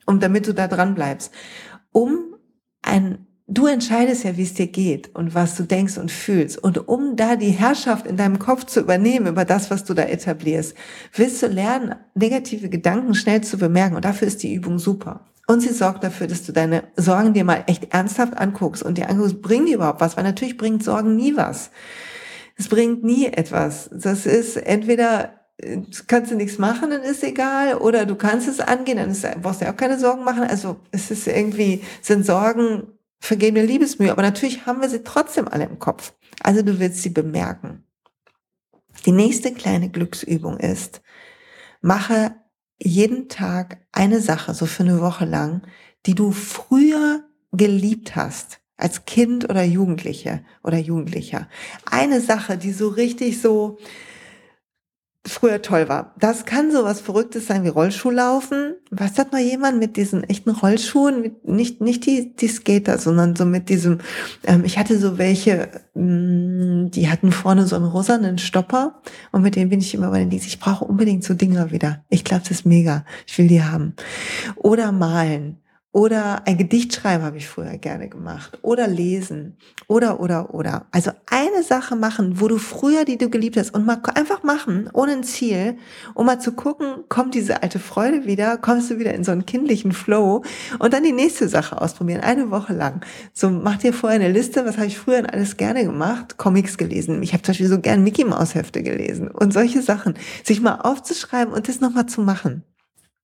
um 0.08 0.20
damit 0.20 0.48
du 0.48 0.54
da 0.54 0.68
dran 0.68 0.96
bleibst. 0.96 1.32
Um 1.92 2.36
ein 2.82 3.28
Du 3.54 3.68
entscheidest 3.68 4.24
ja, 4.24 4.38
wie 4.38 4.44
es 4.44 4.54
dir 4.54 4.68
geht 4.68 5.14
und 5.14 5.36
was 5.36 5.58
du 5.58 5.64
denkst 5.64 5.98
und 5.98 6.10
fühlst. 6.10 6.58
Und 6.58 6.88
um 6.88 7.18
da 7.18 7.36
die 7.36 7.50
Herrschaft 7.50 8.08
in 8.08 8.16
deinem 8.16 8.40
Kopf 8.40 8.66
zu 8.66 8.80
übernehmen 8.80 9.28
über 9.28 9.44
das, 9.44 9.70
was 9.70 9.84
du 9.84 9.94
da 9.94 10.04
etablierst, 10.04 10.74
willst 11.14 11.44
du 11.44 11.48
lernen, 11.48 11.96
negative 12.16 12.70
Gedanken 12.70 13.14
schnell 13.14 13.42
zu 13.42 13.58
bemerken. 13.58 13.98
Und 13.98 14.06
dafür 14.06 14.30
ist 14.30 14.42
die 14.42 14.54
Übung 14.54 14.80
super. 14.80 15.26
Und 15.52 15.60
sie 15.60 15.74
sorgt 15.74 16.06
dafür, 16.06 16.28
dass 16.28 16.46
du 16.46 16.54
deine 16.54 16.86
Sorgen 16.96 17.34
dir 17.34 17.44
mal 17.44 17.66
echt 17.68 17.94
ernsthaft 17.94 18.38
anguckst 18.38 18.82
und 18.82 18.98
dir 18.98 19.10
anguckst, 19.10 19.42
bringen 19.42 19.66
die 19.66 19.74
überhaupt 19.74 20.00
was? 20.00 20.16
Weil 20.16 20.24
natürlich 20.24 20.56
bringt 20.56 20.82
Sorgen 20.82 21.18
nie 21.18 21.36
was. 21.36 21.72
Es 22.56 22.70
bringt 22.70 23.04
nie 23.04 23.26
etwas. 23.26 23.90
Das 23.92 24.26
ist 24.26 24.56
entweder 24.56 25.42
äh, 25.58 25.82
kannst 26.08 26.32
du 26.32 26.36
nichts 26.36 26.58
machen, 26.58 26.92
dann 26.92 27.02
ist 27.02 27.22
egal, 27.22 27.76
oder 27.76 28.06
du 28.06 28.16
kannst 28.16 28.48
es 28.48 28.62
angehen, 28.62 28.96
dann 28.96 29.12
ist, 29.12 29.28
brauchst 29.42 29.60
du 29.60 29.66
ja 29.66 29.74
auch 29.74 29.76
keine 29.76 30.00
Sorgen 30.00 30.24
machen. 30.24 30.44
Also 30.44 30.78
es 30.92 31.12
ist 31.12 31.28
irgendwie, 31.28 31.84
sind 32.02 32.26
Sorgen 32.26 32.88
vergebene 33.20 33.66
Liebesmühe, 33.66 34.14
aber 34.14 34.22
natürlich 34.22 34.66
haben 34.66 34.80
wir 34.80 34.88
sie 34.88 35.04
trotzdem 35.04 35.50
alle 35.50 35.66
im 35.66 35.80
Kopf. 35.80 36.14
Also 36.42 36.62
du 36.62 36.80
willst 36.80 37.04
sie 37.04 37.10
bemerken. 37.10 37.84
Die 39.06 39.12
nächste 39.12 39.52
kleine 39.54 39.90
Glücksübung 39.90 40.60
ist, 40.60 41.02
mache 41.82 42.36
jeden 42.84 43.30
Tag 43.30 43.78
eine 43.92 44.22
Sache, 44.22 44.54
so 44.54 44.66
für 44.66 44.84
eine 44.84 45.02
Woche 45.02 45.26
lang, 45.26 45.62
die 46.06 46.16
du 46.16 46.32
früher 46.32 47.24
geliebt 47.52 48.16
hast, 48.16 48.60
als 48.78 49.06
Kind 49.06 49.50
oder 49.50 49.64
Jugendliche 49.64 50.44
oder 50.64 50.80
Jugendlicher. 50.80 51.48
Eine 51.86 52.22
Sache, 52.22 52.58
die 52.58 52.72
so 52.72 52.88
richtig 52.88 53.40
so, 53.40 53.78
früher 55.26 55.62
toll 55.62 55.88
war. 55.88 56.16
Das 56.18 56.46
kann 56.46 56.72
so 56.72 56.84
was 56.84 57.00
Verrücktes 57.00 57.46
sein 57.46 57.64
wie 57.64 57.70
Rollschuhlaufen. 57.70 58.76
Was 58.90 59.20
hat 59.20 59.32
mal 59.32 59.42
jemand 59.42 59.78
mit 59.78 59.96
diesen 59.96 60.24
echten 60.24 60.50
Rollschuhen, 60.50 61.36
nicht, 61.44 61.80
nicht 61.80 62.06
die, 62.08 62.36
die 62.36 62.48
Skater, 62.48 62.98
sondern 62.98 63.36
so 63.36 63.46
mit 63.46 63.70
diesem, 63.70 64.00
ähm, 64.46 64.66
ich 64.66 64.80
hatte 64.80 64.98
so 64.98 65.20
welche, 65.20 65.70
mh, 65.94 66.86
mm, 66.86 66.92
die 66.92 67.10
hatten 67.10 67.32
vorne 67.32 67.68
so 67.68 67.76
einen 67.76 67.86
rosanen 67.86 68.40
Stopper 68.40 69.02
und 69.32 69.44
mit 69.44 69.56
denen 69.56 69.70
bin 69.70 69.80
ich 69.80 69.94
immer 69.94 70.10
bei 70.10 70.20
den 70.20 70.32
Dienst. 70.32 70.48
Ich 70.48 70.60
brauche 70.60 70.86
unbedingt 70.86 71.24
so 71.24 71.36
Dinger 71.36 71.72
wieder. 71.72 72.04
Ich 72.10 72.24
glaube, 72.24 72.42
das 72.42 72.52
ist 72.52 72.66
mega. 72.66 73.06
Ich 73.28 73.38
will 73.38 73.48
die 73.48 73.64
haben. 73.64 73.94
Oder 74.56 74.92
malen. 74.92 75.61
Oder 75.94 76.48
ein 76.48 76.58
Gedicht 76.58 76.94
schreiben 76.94 77.26
habe 77.26 77.36
ich 77.36 77.50
früher 77.50 77.78
gerne 77.78 78.08
gemacht. 78.08 78.58
Oder 78.62 78.88
lesen. 78.88 79.58
Oder, 79.88 80.22
oder, 80.22 80.54
oder. 80.54 80.86
Also 80.92 81.12
eine 81.30 81.64
Sache 81.64 81.98
machen, 81.98 82.40
wo 82.40 82.48
du 82.48 82.60
früher, 82.60 83.04
die 83.04 83.18
du 83.18 83.30
geliebt 83.30 83.58
hast, 83.58 83.74
und 83.74 83.86
mal 83.86 84.02
einfach 84.16 84.42
machen, 84.44 84.90
ohne 84.94 85.12
ein 85.12 85.24
Ziel, 85.24 85.78
um 86.14 86.28
mal 86.28 86.40
zu 86.40 86.54
gucken, 86.54 87.04
kommt 87.10 87.36
diese 87.36 87.62
alte 87.62 87.80
Freude 87.80 88.26
wieder, 88.26 88.58
kommst 88.58 88.90
du 88.90 89.00
wieder 89.00 89.14
in 89.14 89.26
so 89.26 89.34
einen 89.34 89.46
kindlichen 89.46 89.92
Flow 89.92 90.44
und 90.80 90.94
dann 90.94 91.04
die 91.04 91.12
nächste 91.12 91.50
Sache 91.50 91.82
ausprobieren, 91.82 92.22
eine 92.22 92.52
Woche 92.52 92.74
lang. 92.74 93.06
So, 93.34 93.50
mach 93.50 93.76
dir 93.78 93.92
vorher 93.92 94.22
eine 94.22 94.32
Liste, 94.32 94.66
was 94.66 94.78
habe 94.78 94.88
ich 94.88 94.98
früher 94.98 95.26
alles 95.34 95.58
gerne 95.58 95.84
gemacht? 95.84 96.38
Comics 96.38 96.78
gelesen. 96.78 97.22
Ich 97.22 97.34
habe 97.34 97.44
zum 97.44 97.52
Beispiel 97.52 97.68
so 97.68 97.82
gern 97.82 98.02
Mickey 98.02 98.24
Maus 98.24 98.56
Hefte 98.56 98.82
gelesen 98.82 99.28
und 99.28 99.52
solche 99.52 99.82
Sachen. 99.82 100.14
Sich 100.46 100.62
mal 100.62 100.76
aufzuschreiben 100.76 101.54
und 101.54 101.68
das 101.68 101.82
nochmal 101.82 102.06
zu 102.06 102.22
machen 102.22 102.64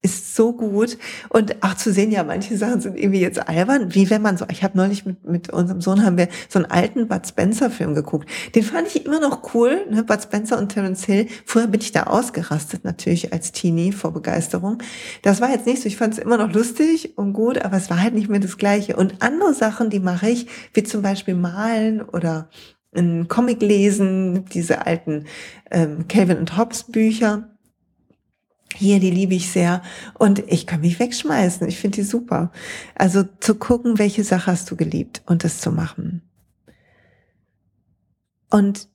ist 0.04 0.36
so 0.36 0.54
gut 0.54 0.98
und 1.30 1.64
auch 1.64 1.74
zu 1.74 1.92
sehen, 1.92 2.12
ja, 2.12 2.24
manche 2.24 2.56
Sachen 2.56 2.82
sind 2.82 2.98
irgendwie 2.98 3.20
jetzt 3.20 3.50
albern, 3.50 3.96
wie 3.96 4.10
wenn 4.10 4.22
man 4.22 4.38
so, 4.38 4.46
ich 4.52 4.64
habe 4.64 4.78
neulich 4.78 5.06
mit, 5.06 5.26
mit 5.26 5.50
unserem 5.50 5.82
Sohn 5.82 6.06
haben 6.06 6.18
wir 6.18 6.28
so 6.50 6.60
einen 6.60 6.70
alten 6.70 7.08
Bud 7.08 7.28
Spencer 7.28 7.72
Film 7.72 7.96
geguckt. 7.96 8.30
Den 8.54 8.64
fand 8.64 8.88
ich 8.88 9.06
immer 9.06 9.20
noch 9.20 9.54
cool, 9.54 9.86
ne? 9.90 10.04
Bud 10.04 10.22
Spencer 10.22 10.60
und 10.60 10.70
Terence 10.70 11.06
Hill. 11.06 11.28
Vorher 11.46 11.70
bin 11.70 11.82
ich 11.82 11.92
da 11.92 12.04
ausgerastet 12.04 12.86
natürlich 12.86 13.34
als 13.34 13.52
Teenie 13.52 13.92
vor 13.92 14.14
Begeisterung. 14.14 14.78
Das 15.24 15.42
war 15.42 15.50
jetzt 15.50 15.66
nicht 15.66 15.82
so, 15.82 15.88
ich 15.88 15.98
fand 15.98 16.14
es 16.14 16.20
immer 16.20 16.38
noch 16.38 16.54
lustig 16.54 17.18
und 17.18 17.34
gut, 17.34 17.58
aber 17.58 17.78
es 17.78 17.90
war 17.90 18.00
halt 18.00 18.14
nicht 18.14 18.30
mehr 18.30 18.40
das 18.40 18.58
Gleiche. 18.58 18.96
Und 18.96 19.16
andere 19.22 19.56
Sachen, 19.56 19.90
die 19.90 20.00
mache 20.00 20.30
ich, 20.30 20.48
wie 20.74 20.84
zum 20.84 21.02
Beispiel 21.02 21.34
malen 21.34 22.02
oder 22.02 22.50
ein 22.96 23.28
Comic 23.28 23.62
lesen, 23.62 24.46
diese 24.46 24.86
alten 24.86 25.26
ähm, 25.72 26.08
Calvin 26.08 26.38
und 26.38 26.58
Hobbes 26.58 26.84
Bücher 26.84 27.50
hier, 28.76 29.00
die 29.00 29.12
liebe 29.12 29.34
ich 29.34 29.52
sehr 29.52 29.82
und 30.14 30.40
ich 30.48 30.68
kann 30.68 30.82
mich 30.82 31.00
wegschmeißen. 31.00 31.68
Ich 31.68 31.80
finde 31.80 31.98
die 31.98 32.04
super. 32.04 32.52
Also 32.96 33.24
zu 33.40 33.56
gucken, 33.56 33.98
welche 33.98 34.24
Sache 34.24 34.52
hast 34.52 34.70
du 34.70 34.76
geliebt 34.76 35.22
und 35.26 35.44
das 35.44 35.62
zu 35.62 35.72
machen. 35.72 36.22
Und 38.50 38.88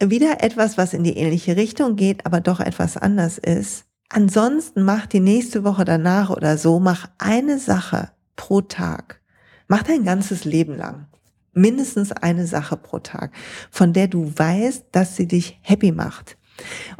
wieder 0.00 0.42
etwas, 0.42 0.78
was 0.78 0.94
in 0.94 1.04
die 1.04 1.16
ähnliche 1.16 1.56
Richtung 1.56 1.96
geht, 1.96 2.26
aber 2.26 2.40
doch 2.40 2.60
etwas 2.60 2.96
anders 2.96 3.38
ist. 3.38 3.84
Ansonsten 4.08 4.82
mach 4.82 5.06
die 5.06 5.20
nächste 5.20 5.64
Woche 5.64 5.84
danach 5.84 6.30
oder 6.30 6.58
so, 6.58 6.80
mach 6.80 7.08
eine 7.18 7.58
Sache 7.58 8.10
pro 8.36 8.60
Tag. 8.60 9.20
Mach 9.68 9.82
dein 9.84 10.04
ganzes 10.04 10.44
Leben 10.44 10.76
lang. 10.76 11.06
Mindestens 11.54 12.12
eine 12.12 12.46
Sache 12.46 12.76
pro 12.76 12.98
Tag, 12.98 13.32
von 13.70 13.92
der 13.92 14.08
du 14.08 14.32
weißt, 14.36 14.86
dass 14.92 15.16
sie 15.16 15.28
dich 15.28 15.58
happy 15.62 15.92
macht 15.92 16.36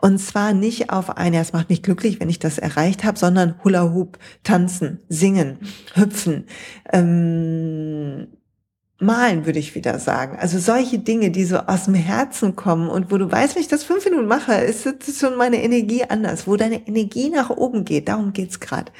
und 0.00 0.18
zwar 0.18 0.52
nicht 0.52 0.90
auf 0.90 1.16
ein, 1.16 1.34
es 1.34 1.52
macht 1.52 1.70
mich 1.70 1.82
glücklich, 1.82 2.20
wenn 2.20 2.28
ich 2.28 2.38
das 2.38 2.58
erreicht 2.58 3.04
habe, 3.04 3.18
sondern 3.18 3.56
Hula 3.64 3.92
Hoop, 3.92 4.18
tanzen, 4.42 5.00
singen, 5.08 5.58
hüpfen, 5.94 6.46
ähm, 6.92 8.28
malen, 9.02 9.44
würde 9.44 9.58
ich 9.58 9.74
wieder 9.74 9.98
sagen. 9.98 10.38
Also 10.38 10.58
solche 10.58 10.98
Dinge, 10.98 11.30
die 11.30 11.44
so 11.44 11.58
aus 11.58 11.84
dem 11.84 11.94
Herzen 11.94 12.56
kommen 12.56 12.88
und 12.88 13.10
wo 13.10 13.18
du 13.18 13.30
weißt, 13.30 13.54
wenn 13.54 13.62
ich 13.62 13.68
das 13.68 13.84
fünf 13.84 14.04
Minuten 14.04 14.26
mache, 14.26 14.54
ist, 14.54 14.86
ist 14.86 15.20
schon 15.20 15.36
meine 15.36 15.62
Energie 15.62 16.04
anders, 16.04 16.46
wo 16.46 16.56
deine 16.56 16.86
Energie 16.86 17.28
nach 17.28 17.50
oben 17.50 17.84
geht. 17.84 18.08
Darum 18.08 18.32
geht's 18.32 18.60
gerade. 18.60 18.92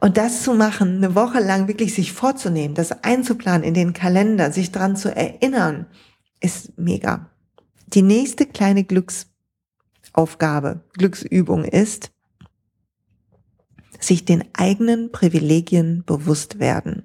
Und 0.00 0.16
das 0.16 0.42
zu 0.42 0.54
machen, 0.54 0.98
eine 0.98 1.14
Woche 1.14 1.40
lang 1.40 1.66
wirklich 1.66 1.94
sich 1.94 2.12
vorzunehmen, 2.12 2.74
das 2.74 2.92
einzuplanen 3.02 3.64
in 3.64 3.74
den 3.74 3.92
Kalender, 3.92 4.52
sich 4.52 4.70
dran 4.70 4.96
zu 4.96 5.14
erinnern, 5.14 5.86
ist 6.40 6.78
mega. 6.78 7.30
Die 7.88 8.02
nächste 8.02 8.46
kleine 8.46 8.84
Glücks 8.84 9.26
Aufgabe, 10.12 10.84
Glücksübung 10.94 11.64
ist, 11.64 12.10
sich 14.00 14.24
den 14.24 14.44
eigenen 14.54 15.10
Privilegien 15.12 16.04
bewusst 16.06 16.58
werden. 16.58 17.04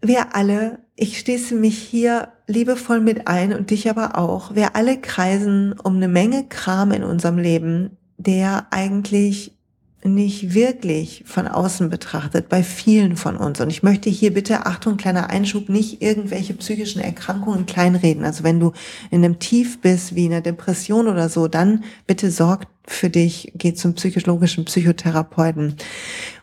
Wir 0.00 0.34
alle, 0.36 0.80
ich 0.96 1.18
schließe 1.18 1.54
mich 1.54 1.78
hier 1.78 2.32
liebevoll 2.46 3.00
mit 3.00 3.26
ein 3.26 3.54
und 3.54 3.70
dich 3.70 3.88
aber 3.88 4.18
auch, 4.18 4.54
wir 4.54 4.76
alle 4.76 5.00
kreisen 5.00 5.72
um 5.72 5.96
eine 5.96 6.08
Menge 6.08 6.46
Kram 6.46 6.92
in 6.92 7.02
unserem 7.02 7.38
Leben, 7.38 7.96
der 8.18 8.66
eigentlich 8.70 9.56
nicht 10.04 10.52
wirklich 10.52 11.24
von 11.26 11.48
außen 11.48 11.88
betrachtet, 11.88 12.50
bei 12.50 12.62
vielen 12.62 13.16
von 13.16 13.36
uns. 13.36 13.60
Und 13.60 13.70
ich 13.70 13.82
möchte 13.82 14.10
hier 14.10 14.34
bitte, 14.34 14.66
Achtung, 14.66 14.98
kleiner 14.98 15.30
Einschub, 15.30 15.70
nicht 15.70 16.02
irgendwelche 16.02 16.52
psychischen 16.54 17.00
Erkrankungen 17.00 17.64
kleinreden. 17.64 18.24
Also 18.24 18.44
wenn 18.44 18.60
du 18.60 18.72
in 19.10 19.24
einem 19.24 19.38
Tief 19.38 19.80
bist, 19.80 20.14
wie 20.14 20.26
in 20.26 20.32
einer 20.32 20.42
Depression 20.42 21.08
oder 21.08 21.28
so, 21.28 21.48
dann 21.48 21.84
bitte 22.06 22.30
sorg 22.30 22.66
für 22.86 23.08
dich, 23.08 23.52
geh 23.54 23.72
zum 23.72 23.94
psychologischen 23.94 24.66
Psychotherapeuten 24.66 25.76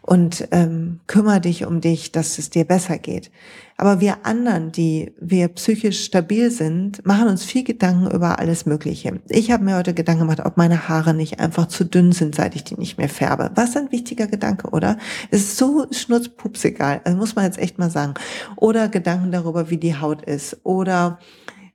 und 0.01 0.47
ähm, 0.51 0.99
kümmere 1.07 1.41
dich 1.41 1.65
um 1.65 1.79
dich, 1.79 2.11
dass 2.11 2.39
es 2.39 2.49
dir 2.49 2.65
besser 2.65 2.97
geht. 2.97 3.31
Aber 3.77 3.99
wir 3.99 4.25
anderen, 4.25 4.71
die 4.71 5.11
wir 5.19 5.47
psychisch 5.49 6.03
stabil 6.03 6.51
sind, 6.51 7.05
machen 7.05 7.27
uns 7.29 7.43
viel 7.43 7.63
Gedanken 7.63 8.11
über 8.11 8.39
alles 8.39 8.65
Mögliche. 8.65 9.21
Ich 9.29 9.51
habe 9.51 9.63
mir 9.63 9.75
heute 9.75 9.93
Gedanken 9.93 10.21
gemacht, 10.21 10.45
ob 10.45 10.57
meine 10.57 10.87
Haare 10.87 11.13
nicht 11.13 11.39
einfach 11.39 11.67
zu 11.67 11.83
dünn 11.83 12.11
sind, 12.11 12.35
seit 12.35 12.55
ich 12.55 12.63
die 12.63 12.75
nicht 12.75 12.97
mehr 12.97 13.09
färbe. 13.09 13.51
Was 13.55 13.75
ein 13.75 13.91
wichtiger 13.91 14.27
Gedanke, 14.27 14.69
oder? 14.69 14.97
Es 15.29 15.41
ist 15.41 15.57
so 15.57 15.87
schnurzpupsegal, 15.91 17.01
also 17.03 17.17
muss 17.17 17.35
man 17.35 17.45
jetzt 17.45 17.57
echt 17.57 17.79
mal 17.79 17.89
sagen. 17.89 18.13
Oder 18.55 18.89
Gedanken 18.89 19.31
darüber, 19.31 19.69
wie 19.69 19.77
die 19.77 19.99
Haut 19.99 20.23
ist. 20.23 20.57
Oder 20.63 21.19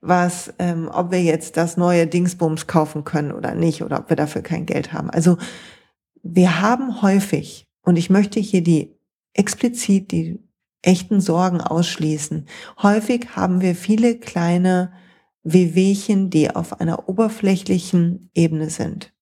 was, 0.01 0.53
ähm, 0.59 0.89
ob 0.91 1.11
wir 1.11 1.21
jetzt 1.21 1.57
das 1.57 1.75
neue 1.75 2.07
Dingsbums 2.07 2.67
kaufen 2.67 3.03
können 3.03 3.31
oder 3.31 3.55
nicht, 3.55 3.81
oder 3.81 3.99
ob 3.99 4.09
wir 4.09 4.15
dafür 4.15 4.41
kein 4.41 4.65
Geld 4.65 4.93
haben. 4.93 5.09
Also 5.09 5.37
wir 6.23 6.61
haben 6.61 7.01
häufig, 7.01 7.66
und 7.87 7.95
ich 7.95 8.09
möchte 8.09 8.41
hier 8.41 8.61
die 8.61 8.99
explizit 9.31 10.11
die 10.11 10.43
echten 10.81 11.21
Sorgen 11.21 11.61
ausschließen. 11.61 12.45
Häufig 12.83 13.37
haben 13.37 13.61
wir 13.61 13.75
viele 13.75 14.19
kleine 14.19 14.91
Wehwehchen, 15.43 16.29
die 16.29 16.53
auf 16.53 16.81
einer 16.81 17.07
oberflächlichen 17.07 18.29
Ebene 18.35 18.69
sind. 18.69 19.13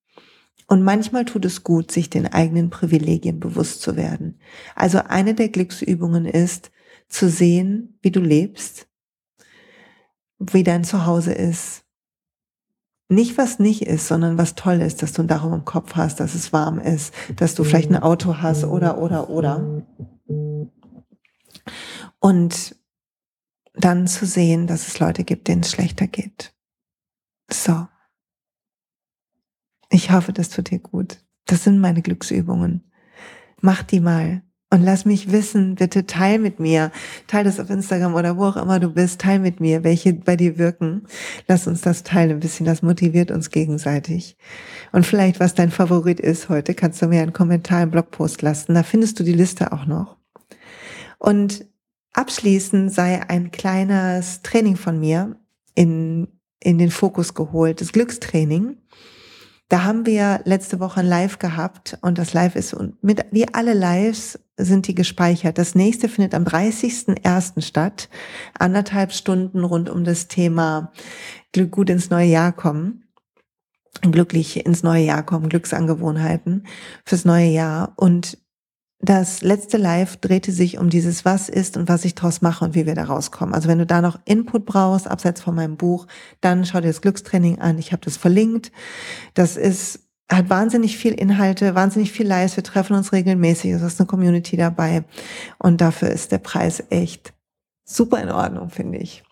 Und 0.65 0.81
manchmal 0.81 1.25
tut 1.25 1.45
es 1.45 1.63
gut, 1.63 1.91
sich 1.91 2.09
den 2.09 2.25
eigenen 2.25 2.71
Privilegien 2.71 3.39
bewusst 3.39 3.83
zu 3.83 3.97
werden. 3.97 4.39
Also 4.73 4.97
eine 4.97 5.35
der 5.35 5.49
Glücksübungen 5.49 6.25
ist, 6.25 6.71
zu 7.07 7.29
sehen, 7.29 7.99
wie 8.01 8.09
du 8.09 8.19
lebst, 8.19 8.87
wie 10.39 10.63
dein 10.63 10.83
Zuhause 10.83 11.33
ist. 11.33 11.84
Nicht 13.07 13.37
was 13.37 13.59
nicht 13.59 13.83
ist, 13.83 14.07
sondern 14.07 14.37
was 14.37 14.55
toll 14.55 14.81
ist, 14.81 15.03
dass 15.03 15.13
du 15.13 15.21
ein 15.21 15.27
Dach 15.27 15.43
im 15.45 15.63
Kopf 15.63 15.95
hast, 15.95 16.19
dass 16.19 16.33
es 16.33 16.51
warm 16.53 16.79
ist, 16.79 17.13
dass 17.35 17.53
du 17.53 17.63
vielleicht 17.63 17.91
ein 17.91 18.01
Auto 18.01 18.37
hast 18.37 18.63
oder, 18.63 18.97
oder, 18.97 19.29
oder. 19.29 19.83
Und 22.19 22.75
dann 23.73 24.07
zu 24.07 24.25
sehen, 24.25 24.65
dass 24.65 24.87
es 24.87 24.99
Leute 24.99 25.23
gibt, 25.23 25.47
denen 25.47 25.61
es 25.61 25.71
schlechter 25.71 26.07
geht. 26.07 26.55
So. 27.51 27.87
Ich 29.89 30.11
hoffe, 30.11 30.33
das 30.33 30.49
tut 30.49 30.71
dir 30.71 30.79
gut. 30.79 31.23
Das 31.45 31.63
sind 31.63 31.79
meine 31.79 32.01
Glücksübungen. 32.01 32.91
Mach 33.61 33.83
die 33.83 33.99
mal. 33.99 34.41
Und 34.75 34.83
lass 34.83 35.05
mich 35.05 35.31
wissen, 35.31 35.75
bitte 35.75 36.05
teil 36.05 36.37
mit 36.37 36.59
mir, 36.59 36.91
teil 37.27 37.45
das 37.45 37.61
auf 37.61 37.69
Instagram 37.69 38.13
oder 38.13 38.35
wo 38.35 38.43
auch 38.47 38.57
immer 38.57 38.77
du 38.77 38.89
bist, 38.89 39.21
teil 39.21 39.39
mit 39.39 39.61
mir, 39.61 39.85
welche 39.85 40.11
bei 40.11 40.35
dir 40.35 40.57
wirken. 40.57 41.03
Lass 41.47 41.65
uns 41.65 41.79
das 41.79 42.03
teilen 42.03 42.31
ein 42.31 42.39
bisschen, 42.41 42.65
das 42.65 42.81
motiviert 42.81 43.31
uns 43.31 43.51
gegenseitig. 43.51 44.35
Und 44.91 45.05
vielleicht, 45.05 45.39
was 45.39 45.53
dein 45.53 45.71
Favorit 45.71 46.19
ist 46.19 46.49
heute, 46.49 46.73
kannst 46.73 47.01
du 47.01 47.07
mir 47.07 47.21
einen 47.21 47.31
Kommentar 47.31 47.83
im 47.83 47.91
Blogpost 47.91 48.41
lassen. 48.41 48.73
Da 48.73 48.83
findest 48.83 49.17
du 49.17 49.23
die 49.23 49.31
Liste 49.31 49.71
auch 49.71 49.85
noch. 49.85 50.17
Und 51.19 51.65
abschließend 52.11 52.91
sei 52.91 53.21
ein 53.29 53.51
kleines 53.51 54.41
Training 54.41 54.75
von 54.75 54.99
mir 54.99 55.37
in, 55.73 56.27
in 56.59 56.79
den 56.79 56.91
Fokus 56.91 57.33
geholt, 57.33 57.79
das 57.79 57.93
Glückstraining. 57.93 58.75
Da 59.69 59.85
haben 59.85 60.05
wir 60.05 60.41
letzte 60.43 60.81
Woche 60.81 60.99
ein 60.99 61.07
Live 61.07 61.39
gehabt 61.39 61.97
und 62.01 62.17
das 62.17 62.33
Live 62.33 62.57
ist 62.57 62.75
mit, 63.01 63.25
wie 63.31 63.47
alle 63.53 63.73
Lives 63.73 64.37
sind 64.57 64.87
die 64.87 64.95
gespeichert. 64.95 65.57
Das 65.57 65.75
nächste 65.75 66.09
findet 66.09 66.33
am 66.33 66.43
30.01. 66.43 67.61
statt. 67.61 68.09
Anderthalb 68.57 69.11
Stunden 69.11 69.63
rund 69.63 69.89
um 69.89 70.03
das 70.03 70.27
Thema 70.27 70.91
Glück 71.51 71.71
gut 71.71 71.89
ins 71.89 72.09
neue 72.09 72.27
Jahr 72.27 72.53
kommen. 72.53 73.03
Glücklich 74.01 74.65
ins 74.65 74.83
neue 74.83 75.05
Jahr 75.05 75.23
kommen, 75.23 75.49
Glücksangewohnheiten 75.49 76.67
fürs 77.05 77.25
neue 77.25 77.47
Jahr. 77.47 77.93
Und 77.95 78.37
das 78.99 79.41
letzte 79.41 79.77
Live 79.77 80.17
drehte 80.17 80.51
sich 80.51 80.77
um 80.77 80.89
dieses 80.89 81.25
Was 81.25 81.47
ist 81.47 81.77
und 81.77 81.87
was 81.87 82.05
ich 82.05 82.15
daraus 82.15 82.41
mache 82.41 82.65
und 82.65 82.75
wie 82.75 82.85
wir 82.85 82.95
da 82.95 83.03
rauskommen. 83.03 83.53
Also 83.53 83.67
wenn 83.67 83.77
du 83.77 83.85
da 83.85 84.01
noch 84.01 84.19
Input 84.25 84.65
brauchst, 84.65 85.07
abseits 85.07 85.41
von 85.41 85.55
meinem 85.55 85.77
Buch, 85.77 86.07
dann 86.41 86.65
schau 86.65 86.81
dir 86.81 86.87
das 86.87 87.01
Glückstraining 87.01 87.59
an. 87.59 87.77
Ich 87.77 87.91
habe 87.91 88.03
das 88.03 88.17
verlinkt. 88.17 88.71
Das 89.33 89.57
ist 89.57 90.04
hat 90.31 90.49
wahnsinnig 90.49 90.97
viel 90.97 91.13
Inhalte, 91.13 91.75
wahnsinnig 91.75 92.11
viel 92.11 92.27
Lives. 92.27 92.55
Wir 92.55 92.63
treffen 92.63 92.95
uns 92.95 93.13
regelmäßig. 93.13 93.71
Es 93.71 93.81
ist 93.81 93.99
eine 93.99 94.07
Community 94.07 94.57
dabei. 94.57 95.03
Und 95.59 95.81
dafür 95.81 96.09
ist 96.09 96.31
der 96.31 96.39
Preis 96.39 96.83
echt 96.89 97.33
super 97.83 98.21
in 98.21 98.31
Ordnung, 98.31 98.69
finde 98.69 98.97
ich. 98.97 99.23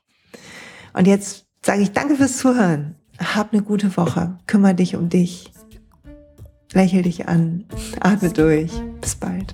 Und 0.94 1.08
jetzt 1.08 1.46
sage 1.66 1.82
ich 1.82 1.92
danke 1.92 2.16
fürs 2.16 2.38
Zuhören. 2.38 2.96
Hab 3.20 3.54
eine 3.54 3.64
gute 3.64 3.96
Woche. 3.98 4.38
Kümmer 4.48 4.74
dich 4.74 4.96
um 4.96 5.10
dich. 5.10 5.52
Lächel 6.74 7.04
dich 7.04 7.28
an. 7.28 7.66
Atme 8.00 8.30
durch. 8.30 8.72
Bis 9.02 9.16
bald. 9.16 9.54